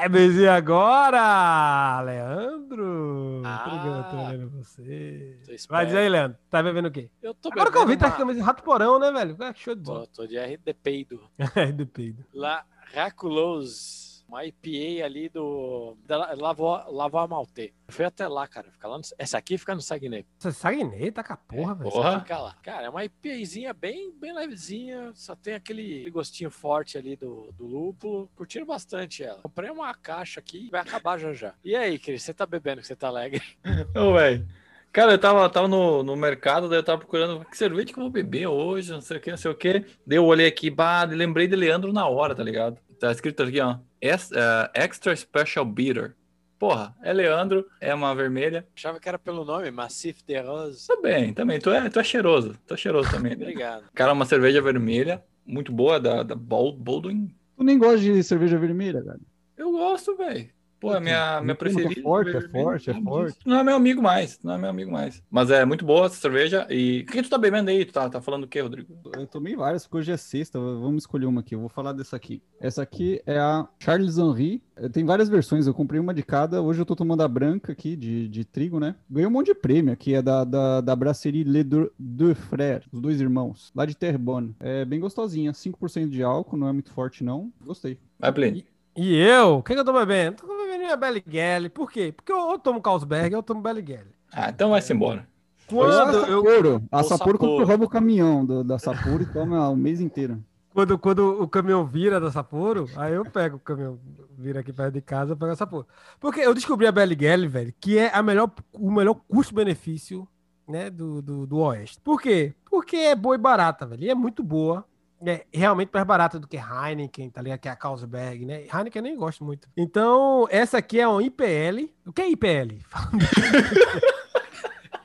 bebes. 0.00 0.36
E 0.36 0.46
agora, 0.48 2.00
Leandro? 2.02 3.42
Ah. 3.44 3.64
Obrigado, 4.12 4.50
você. 4.50 5.38
Vai 5.68 5.86
dizer 5.86 5.98
aí, 5.98 6.08
Leandro. 6.08 6.38
Tá 6.50 6.62
bebendo 6.62 6.88
o 6.88 6.90
quê? 6.90 7.10
Eu 7.22 7.34
tô 7.34 7.48
Agora 7.50 7.70
que 7.70 7.78
eu 7.78 7.86
vi, 7.86 7.96
tá 7.96 8.06
uma- 8.06 8.16
camisa 8.16 8.42
Rato 8.44 8.62
Porão, 8.62 8.98
né, 8.98 9.10
velho? 9.12 9.36
Ah, 9.40 9.52
show 9.54 9.74
de 9.74 9.82
bola. 9.82 10.06
Tô, 10.06 10.22
tô 10.22 10.26
de 10.26 10.36
RD 10.38 10.74
Peido. 10.74 11.20
É, 11.56 11.70
do 11.72 11.86
peido. 11.86 12.24
La 12.34 12.64
Raculose. 12.94 14.03
Uma 14.34 14.44
IPA 14.44 15.04
ali 15.04 15.28
do. 15.28 15.96
Da 16.04 16.34
Lavoie 16.34 17.28
Malté. 17.28 17.70
Eu 17.86 17.94
fui 17.94 18.04
até 18.04 18.26
lá, 18.26 18.48
cara. 18.48 18.68
Fica 18.72 18.88
lá 18.88 18.98
no- 18.98 19.04
Essa 19.16 19.38
aqui 19.38 19.56
fica 19.56 19.76
no 19.76 19.80
Saguenay. 19.80 20.26
Você 20.36 20.50
Saguenay, 20.50 21.12
tá 21.12 21.22
com 21.22 21.34
a 21.34 21.36
porra, 21.36 21.74
velho. 21.76 21.90
Porra. 21.90 22.18
Fica 22.20 22.38
lá. 22.38 22.56
Cara, 22.60 22.86
é 22.86 22.90
uma 22.90 23.04
IPAzinha 23.04 23.72
bem, 23.72 24.12
bem 24.18 24.34
levezinha. 24.34 25.12
Só 25.14 25.36
tem 25.36 25.54
aquele, 25.54 25.98
aquele 26.00 26.10
gostinho 26.10 26.50
forte 26.50 26.98
ali 26.98 27.14
do, 27.14 27.52
do 27.56 27.64
lúpulo. 27.64 28.28
Curtindo 28.34 28.66
bastante 28.66 29.22
ela. 29.22 29.38
Comprei 29.40 29.70
uma 29.70 29.94
caixa 29.94 30.40
aqui 30.40 30.68
vai 30.68 30.80
acabar 30.80 31.16
já 31.16 31.32
já. 31.32 31.54
E 31.64 31.76
aí, 31.76 31.96
Cris, 31.96 32.24
você 32.24 32.34
tá 32.34 32.44
bebendo 32.44 32.80
que 32.80 32.88
você 32.88 32.96
tá 32.96 33.06
alegre? 33.06 33.40
Ô, 33.94 34.14
velho. 34.14 34.44
Cara, 34.92 35.10
eu 35.12 35.18
tava, 35.18 35.48
tava 35.50 35.66
no, 35.66 36.04
no 36.04 36.14
mercado, 36.14 36.68
daí 36.68 36.78
eu 36.78 36.82
tava 36.84 36.98
procurando 36.98 37.44
que 37.46 37.56
cerveja 37.58 37.86
que 37.92 37.98
eu 37.98 38.02
vou 38.04 38.10
beber 38.10 38.46
hoje, 38.46 38.92
não 38.92 39.00
sei 39.00 39.16
o 39.16 39.20
que, 39.20 39.30
não 39.30 39.36
sei 39.36 39.50
o 39.50 39.54
que. 39.54 39.84
Daí 40.06 40.18
eu 40.18 40.24
olhei 40.24 40.46
aqui, 40.46 40.70
bah, 40.70 41.04
e 41.10 41.14
lembrei 41.16 41.48
de 41.48 41.56
Leandro 41.56 41.92
na 41.92 42.06
hora, 42.06 42.32
tá 42.32 42.44
ligado? 42.44 42.78
Tá 43.04 43.12
escrito 43.12 43.42
aqui, 43.42 43.60
ó. 43.60 43.76
Eh, 44.00 44.70
Extra 44.72 45.14
Special 45.14 45.66
Bitter. 45.66 46.16
Porra, 46.58 46.96
é 47.02 47.12
Leandro, 47.12 47.66
é 47.78 47.94
uma 47.94 48.14
vermelha. 48.14 48.66
Achava 48.74 48.98
que 48.98 49.06
era 49.06 49.18
pelo 49.18 49.44
nome, 49.44 49.70
Massif 49.70 50.24
de 50.26 50.40
Rose. 50.40 50.86
Também, 50.86 51.34
também. 51.34 51.60
Tu 51.60 51.68
é, 51.68 51.90
tu 51.90 52.00
é 52.00 52.02
cheiroso. 52.02 52.58
Tu 52.66 52.72
é 52.72 52.76
cheiroso 52.78 53.10
também. 53.10 53.36
Né? 53.36 53.44
Obrigado. 53.44 53.84
Cara, 53.92 54.14
uma 54.14 54.24
cerveja 54.24 54.62
vermelha, 54.62 55.22
muito 55.44 55.70
boa, 55.70 56.00
da, 56.00 56.22
da 56.22 56.34
Baldwin. 56.34 57.28
Tu 57.58 57.62
nem 57.62 57.78
gosta 57.78 57.98
de 57.98 58.22
cerveja 58.22 58.56
vermelha, 58.56 59.04
cara. 59.04 59.20
Eu 59.54 59.70
gosto, 59.70 60.16
velho. 60.16 60.48
Pô, 60.84 60.94
é 60.94 61.00
minha, 61.00 61.40
minha 61.40 61.54
preferida. 61.54 62.02
forte, 62.02 62.36
é 62.36 62.40
forte, 62.42 62.90
é 62.90 63.02
forte. 63.02 63.38
Não 63.46 63.58
é 63.58 63.64
meu 63.64 63.74
amigo 63.74 64.02
mais, 64.02 64.38
não 64.44 64.52
é 64.52 64.58
meu 64.58 64.68
amigo 64.68 64.92
mais. 64.92 65.22
Mas 65.30 65.50
é 65.50 65.64
muito 65.64 65.82
boa 65.82 66.04
essa 66.06 66.16
cerveja. 66.16 66.66
E 66.68 67.06
o 67.08 67.10
que 67.10 67.22
tu 67.22 67.30
tá 67.30 67.38
bebendo 67.38 67.70
aí? 67.70 67.86
Tu 67.86 67.92
tá, 67.92 68.08
tá 68.10 68.20
falando 68.20 68.44
o 68.44 68.46
quê, 68.48 68.60
Rodrigo? 68.60 68.94
Eu 69.16 69.26
tomei 69.26 69.56
várias, 69.56 69.84
porque 69.84 69.96
hoje 69.96 70.12
é 70.12 70.16
sexta, 70.18 70.58
vamos 70.60 71.04
escolher 71.04 71.24
uma 71.24 71.40
aqui. 71.40 71.54
Eu 71.54 71.60
vou 71.60 71.70
falar 71.70 71.92
dessa 71.92 72.16
aqui. 72.16 72.42
Essa 72.60 72.82
aqui 72.82 73.22
é 73.24 73.38
a 73.38 73.66
Charles 73.78 74.18
Henry. 74.18 74.62
Eh, 74.76 74.90
Tem 74.90 75.04
várias 75.06 75.30
versões, 75.30 75.66
eu 75.66 75.72
comprei 75.72 75.98
uma 75.98 76.12
de 76.12 76.22
cada. 76.22 76.60
Hoje 76.60 76.80
eu 76.82 76.86
tô 76.86 76.94
tomando 76.94 77.22
a 77.22 77.28
branca 77.28 77.72
aqui, 77.72 77.96
de, 77.96 78.28
de 78.28 78.44
trigo, 78.44 78.78
né? 78.78 78.94
Ganhei 79.08 79.26
um 79.26 79.30
monte 79.30 79.46
de 79.46 79.54
prêmio 79.54 79.92
aqui, 79.92 80.12
é 80.14 80.20
da, 80.20 80.44
da, 80.44 80.80
da 80.82 80.94
Brasserie 80.94 81.44
Deux 81.64 81.88
Deux 81.98 82.36
Frères, 82.38 82.84
os 82.92 83.00
dois 83.00 83.20
irmãos, 83.22 83.72
lá 83.74 83.86
de 83.86 83.96
Terrebonne. 83.96 84.54
É 84.60 84.84
bem 84.84 85.00
gostosinha, 85.00 85.52
5% 85.52 86.10
de 86.10 86.22
álcool, 86.22 86.58
não 86.58 86.68
é 86.68 86.72
muito 86.72 86.90
forte 86.90 87.24
não. 87.24 87.50
Gostei. 87.64 87.98
Vai, 88.18 88.32
Plínio. 88.32 88.64
E 88.96 89.16
eu? 89.16 89.56
O 89.56 89.62
que, 89.62 89.74
que 89.74 89.80
eu 89.80 89.84
tô 89.84 89.92
bebendo? 89.92 90.36
Tô 90.36 90.46
minha 90.84 90.96
Belly 90.96 91.24
Galley. 91.26 91.68
Por 91.68 91.90
quê? 91.90 92.12
Porque 92.14 92.32
eu, 92.32 92.50
eu 92.52 92.58
tomo 92.58 92.80
Carlsberg 92.80 93.34
eu 93.34 93.42
tomo 93.42 93.60
Belly 93.60 93.82
Galley. 93.82 94.12
Ah, 94.32 94.50
então 94.50 94.70
vai-se 94.70 94.92
embora. 94.92 95.26
Quando 95.66 95.92
a 95.92 96.12
eu, 96.28 96.42
Sapporo, 96.44 96.82
a 96.92 96.98
Ou 96.98 97.04
Sapporo 97.04 97.38
quando 97.38 97.64
rouba 97.64 97.84
o 97.84 97.88
caminhão 97.88 98.44
do- 98.44 98.62
da 98.62 98.78
Sapporo 98.78 99.22
e 99.22 99.26
toma 99.26 99.68
o 99.70 99.76
mês 99.76 99.98
inteiro. 100.00 100.42
quando, 100.74 100.98
quando 100.98 101.42
o 101.42 101.48
caminhão 101.48 101.86
vira 101.86 102.20
da 102.20 102.30
Sapporo, 102.30 102.86
aí 102.96 103.14
eu 103.14 103.24
pego 103.24 103.56
o 103.56 103.60
caminhão, 103.60 103.98
vira 104.36 104.60
aqui 104.60 104.72
perto 104.72 104.92
de 104.92 105.00
casa, 105.00 105.32
eu 105.32 105.36
pego 105.36 105.52
a 105.52 105.56
Sapporo. 105.56 105.86
Porque 106.20 106.40
eu 106.40 106.52
descobri 106.52 106.86
a 106.86 106.92
Belly 106.92 107.14
Galley, 107.14 107.48
velho, 107.48 107.74
que 107.80 107.96
é 107.96 108.10
a 108.14 108.22
melhor, 108.22 108.50
o 108.74 108.90
melhor 108.90 109.14
custo-benefício, 109.26 110.28
né, 110.68 110.90
do, 110.90 111.22
do, 111.22 111.46
do 111.46 111.58
Oeste. 111.58 111.98
Por 112.02 112.20
quê? 112.20 112.54
Porque 112.70 112.96
é 112.96 113.14
boa 113.14 113.34
e 113.34 113.38
barata, 113.38 113.86
velho. 113.86 114.02
E 114.04 114.10
é 114.10 114.14
muito 114.14 114.42
boa. 114.42 114.84
É 115.26 115.44
realmente 115.52 115.90
mais 115.92 116.06
barata 116.06 116.38
do 116.38 116.46
que 116.48 116.56
Heineken, 116.56 117.30
tá 117.30 117.40
ligado? 117.42 117.58
Que 117.60 117.68
é 117.68 117.70
a 117.70 117.76
Carlsberg, 117.76 118.44
né? 118.44 118.64
Heineken 118.72 119.00
eu 119.00 119.02
nem 119.02 119.16
gosto 119.16 119.44
muito. 119.44 119.68
Então, 119.76 120.46
essa 120.50 120.78
aqui 120.78 121.00
é 121.00 121.06
uma 121.08 121.22
IPL. 121.22 121.88
O 122.06 122.12
que 122.12 122.22
é 122.22 122.28
IPL? 122.30 122.78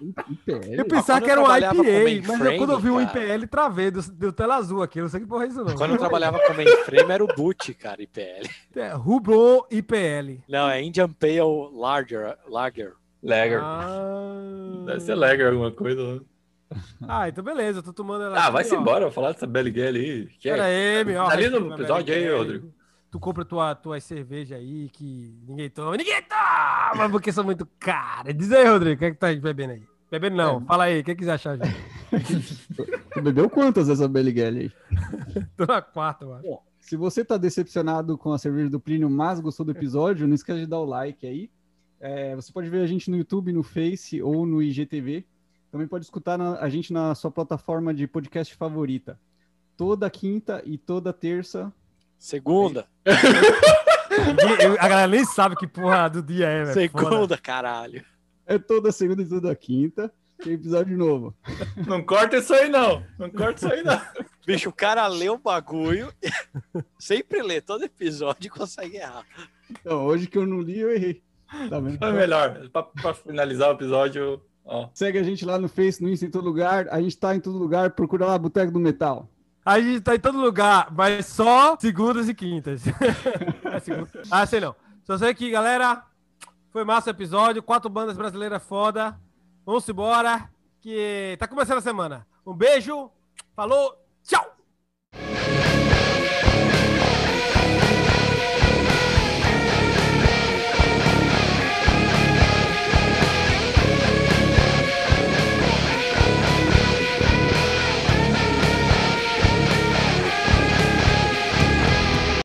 IPL? 0.01 0.73
Eu 0.77 0.85
pensava 0.85 1.19
quando 1.19 1.25
que 1.25 1.31
era 1.31 1.41
um 1.41 1.57
IPA, 1.57 1.73
mas 1.73 1.87
eu- 1.87 2.03
mainframe, 2.03 2.57
quando 2.57 2.71
eu 2.71 2.79
vi 2.79 2.89
um 2.89 3.05
cara. 3.05 3.19
IPL, 3.35 3.47
travei, 3.47 3.91
deu, 3.91 4.01
deu 4.13 4.31
tela 4.33 4.55
azul 4.55 4.81
aqui. 4.81 4.99
Eu 4.99 5.03
não 5.03 5.09
sei 5.09 5.19
que 5.19 5.25
porra 5.27 5.43
é 5.43 5.47
isso, 5.47 5.63
não. 5.63 5.75
Quando 5.75 5.91
eu 5.91 5.97
trabalhava 5.97 6.39
com 6.39 6.53
mainframe 6.53 7.11
era 7.11 7.23
o 7.23 7.27
Boot, 7.27 7.73
cara, 7.73 8.01
IPL. 8.01 8.47
É, 8.75 8.89
Rubro 8.93 9.65
IPL. 9.69 10.39
Não, 10.47 10.69
é 10.69 10.81
Indian 10.81 11.09
Pale 11.11 11.41
Lager. 11.73 12.37
Lager. 12.47 12.93
Lager. 13.21 13.59
Ah, 13.61 14.83
Deve 14.85 14.99
ser 15.01 15.15
Lager 15.15 15.47
alguma 15.47 15.71
coisa. 15.71 16.15
né? 16.15 16.21
Ah, 17.07 17.27
então 17.27 17.43
beleza, 17.43 17.79
eu 17.79 17.83
tô 17.83 17.91
tomando 17.91 18.25
ela. 18.25 18.45
Ah, 18.45 18.49
vai-se 18.49 18.75
embora, 18.75 19.05
vou 19.05 19.11
falar 19.11 19.31
dessa 19.31 19.47
Belly 19.47 19.71
Gale 19.71 19.99
aí. 19.99 20.27
Que 20.39 20.49
Pera 20.49 20.67
é? 20.67 20.97
aí, 20.97 21.03
meu. 21.03 21.25
Tá 21.25 21.31
ali 21.31 21.49
no 21.49 21.73
episódio 21.73 22.13
aí, 22.13 22.31
Rodrigo. 22.31 22.71
Tu 23.09 23.19
compra 23.19 23.43
tua, 23.43 23.73
tuas 23.73 24.03
cerveja 24.03 24.55
aí 24.55 24.87
que 24.89 25.33
ninguém 25.47 25.69
toma. 25.69 25.97
Ninguém 25.97 26.21
toma, 26.21 27.09
porque 27.09 27.31
são 27.31 27.43
muito 27.43 27.67
caras. 27.79 28.35
Diz 28.37 28.51
aí, 28.51 28.67
Rodrigo, 28.67 28.95
o 28.95 28.99
que 28.99 29.05
é 29.05 29.11
que 29.11 29.17
tá 29.17 29.33
bebendo 29.33 29.73
aí? 29.73 29.83
Bebendo 30.11 30.35
não, 30.37 30.61
É. 30.61 30.65
fala 30.65 30.83
aí, 30.83 30.99
o 30.99 31.03
que, 31.03 31.11
é 31.11 31.15
que 31.15 31.23
você 31.23 31.31
acha, 31.31 31.57
gente? 31.57 31.75
Tu 33.13 33.21
bebeu 33.21 33.49
quantas 33.49 33.87
dessa 33.87 34.07
Belly 34.07 34.31
Galley 34.31 34.61
aí? 34.61 35.45
Tô 35.57 35.65
na 35.65 35.81
quarta, 35.81 36.25
mano. 36.25 36.43
Bom, 36.43 36.63
se 36.79 36.95
você 36.95 37.25
tá 37.25 37.37
decepcionado 37.37 38.15
com 38.17 38.31
a 38.31 38.37
cerveja 38.37 38.69
do 38.69 38.79
Plínio, 38.79 39.09
mas 39.09 39.39
gostou 39.39 39.65
do 39.65 39.71
episódio, 39.71 40.27
não 40.27 40.35
esquece 40.35 40.59
de 40.61 40.67
dar 40.67 40.79
o 40.79 40.85
like 40.85 41.25
aí. 41.25 41.49
É, 41.99 42.35
você 42.35 42.51
pode 42.53 42.69
ver 42.69 42.81
a 42.81 42.87
gente 42.87 43.09
no 43.09 43.17
YouTube, 43.17 43.51
no 43.51 43.63
Face 43.63 44.21
ou 44.21 44.45
no 44.45 44.61
IGTV. 44.61 45.25
Também 45.71 45.87
pode 45.87 46.05
escutar 46.05 46.37
na- 46.37 46.59
a 46.59 46.69
gente 46.69 46.91
na 46.91 47.13
sua 47.15 47.29
plataforma 47.31 47.93
de 47.93 48.07
podcast 48.07 48.55
favorita. 48.55 49.19
Toda 49.77 50.09
quinta 50.09 50.61
e 50.65 50.77
toda 50.77 51.13
terça. 51.13 51.71
Segunda. 52.17 52.87
A 54.79 54.87
galera 54.87 55.07
nem 55.07 55.23
sabe 55.25 55.55
que 55.55 55.67
porra 55.67 56.09
do 56.09 56.21
dia 56.21 56.47
é, 56.47 56.63
velho. 56.65 56.91
Foda. 56.91 57.09
Segunda, 57.09 57.37
caralho. 57.37 58.03
É 58.45 58.57
toda 58.57 58.91
segunda 58.91 59.21
e 59.21 59.25
toda 59.29 59.55
quinta. 59.55 60.11
Tem 60.43 60.53
episódio 60.53 60.97
novo. 60.97 61.35
Não 61.87 62.01
corta 62.03 62.37
isso 62.37 62.53
aí, 62.53 62.69
não. 62.69 63.03
Não 63.17 63.29
corta 63.29 63.65
isso 63.65 63.73
aí, 63.73 63.83
não. 63.83 64.01
Bicho, 64.47 64.69
o 64.69 64.73
cara 64.73 65.05
lê 65.07 65.29
o 65.29 65.37
bagulho, 65.37 66.11
sempre 66.97 67.41
lê, 67.43 67.59
todo 67.61 67.83
episódio 67.83 68.47
e 68.47 68.49
consegue 68.49 68.97
errar. 68.97 69.25
Então, 69.69 70.05
hoje 70.05 70.27
que 70.27 70.37
eu 70.37 70.45
não 70.47 70.61
li, 70.61 70.79
eu 70.79 70.91
errei. 70.91 71.21
Tá 71.69 71.79
vendo? 71.79 72.03
É 72.03 72.11
melhor. 72.11 72.69
Pra, 72.69 72.83
pra 72.83 73.13
finalizar 73.13 73.69
o 73.69 73.73
episódio, 73.73 74.41
Segue 74.93 75.17
a 75.17 75.23
gente 75.23 75.45
lá 75.45 75.57
no 75.57 75.67
Face, 75.67 76.01
no 76.01 76.09
Insta, 76.09 76.25
em 76.25 76.29
todo 76.31 76.45
lugar. 76.45 76.87
A 76.89 77.01
gente 77.01 77.17
tá 77.17 77.35
em 77.35 77.39
todo 77.39 77.57
lugar. 77.57 77.91
Procura 77.91 78.25
lá 78.25 78.37
Boteco 78.37 78.71
do 78.71 78.79
Metal. 78.79 79.27
A 79.65 79.79
gente 79.79 80.01
tá 80.01 80.15
em 80.15 80.19
todo 80.19 80.39
lugar, 80.39 80.91
mas 80.91 81.25
só 81.25 81.77
segundas 81.79 82.29
e 82.29 82.33
quintas. 82.33 82.83
É. 83.69 83.81
Ah, 84.29 84.45
sei 84.45 84.59
não. 84.59 84.75
Só 85.03 85.17
sei 85.17 85.33
que, 85.33 85.49
galera, 85.49 86.03
foi 86.69 86.83
massa 86.83 87.09
o 87.09 87.13
episódio. 87.13 87.63
Quatro 87.63 87.89
bandas 87.89 88.17
brasileiras 88.17 88.61
foda. 88.61 89.17
Vamos 89.65 89.87
embora, 89.87 90.49
que 90.81 91.37
tá 91.39 91.47
começando 91.47 91.77
a 91.77 91.81
semana. 91.81 92.27
Um 92.45 92.53
beijo, 92.53 93.09
falou, 93.55 93.95
tchau! 94.23 94.58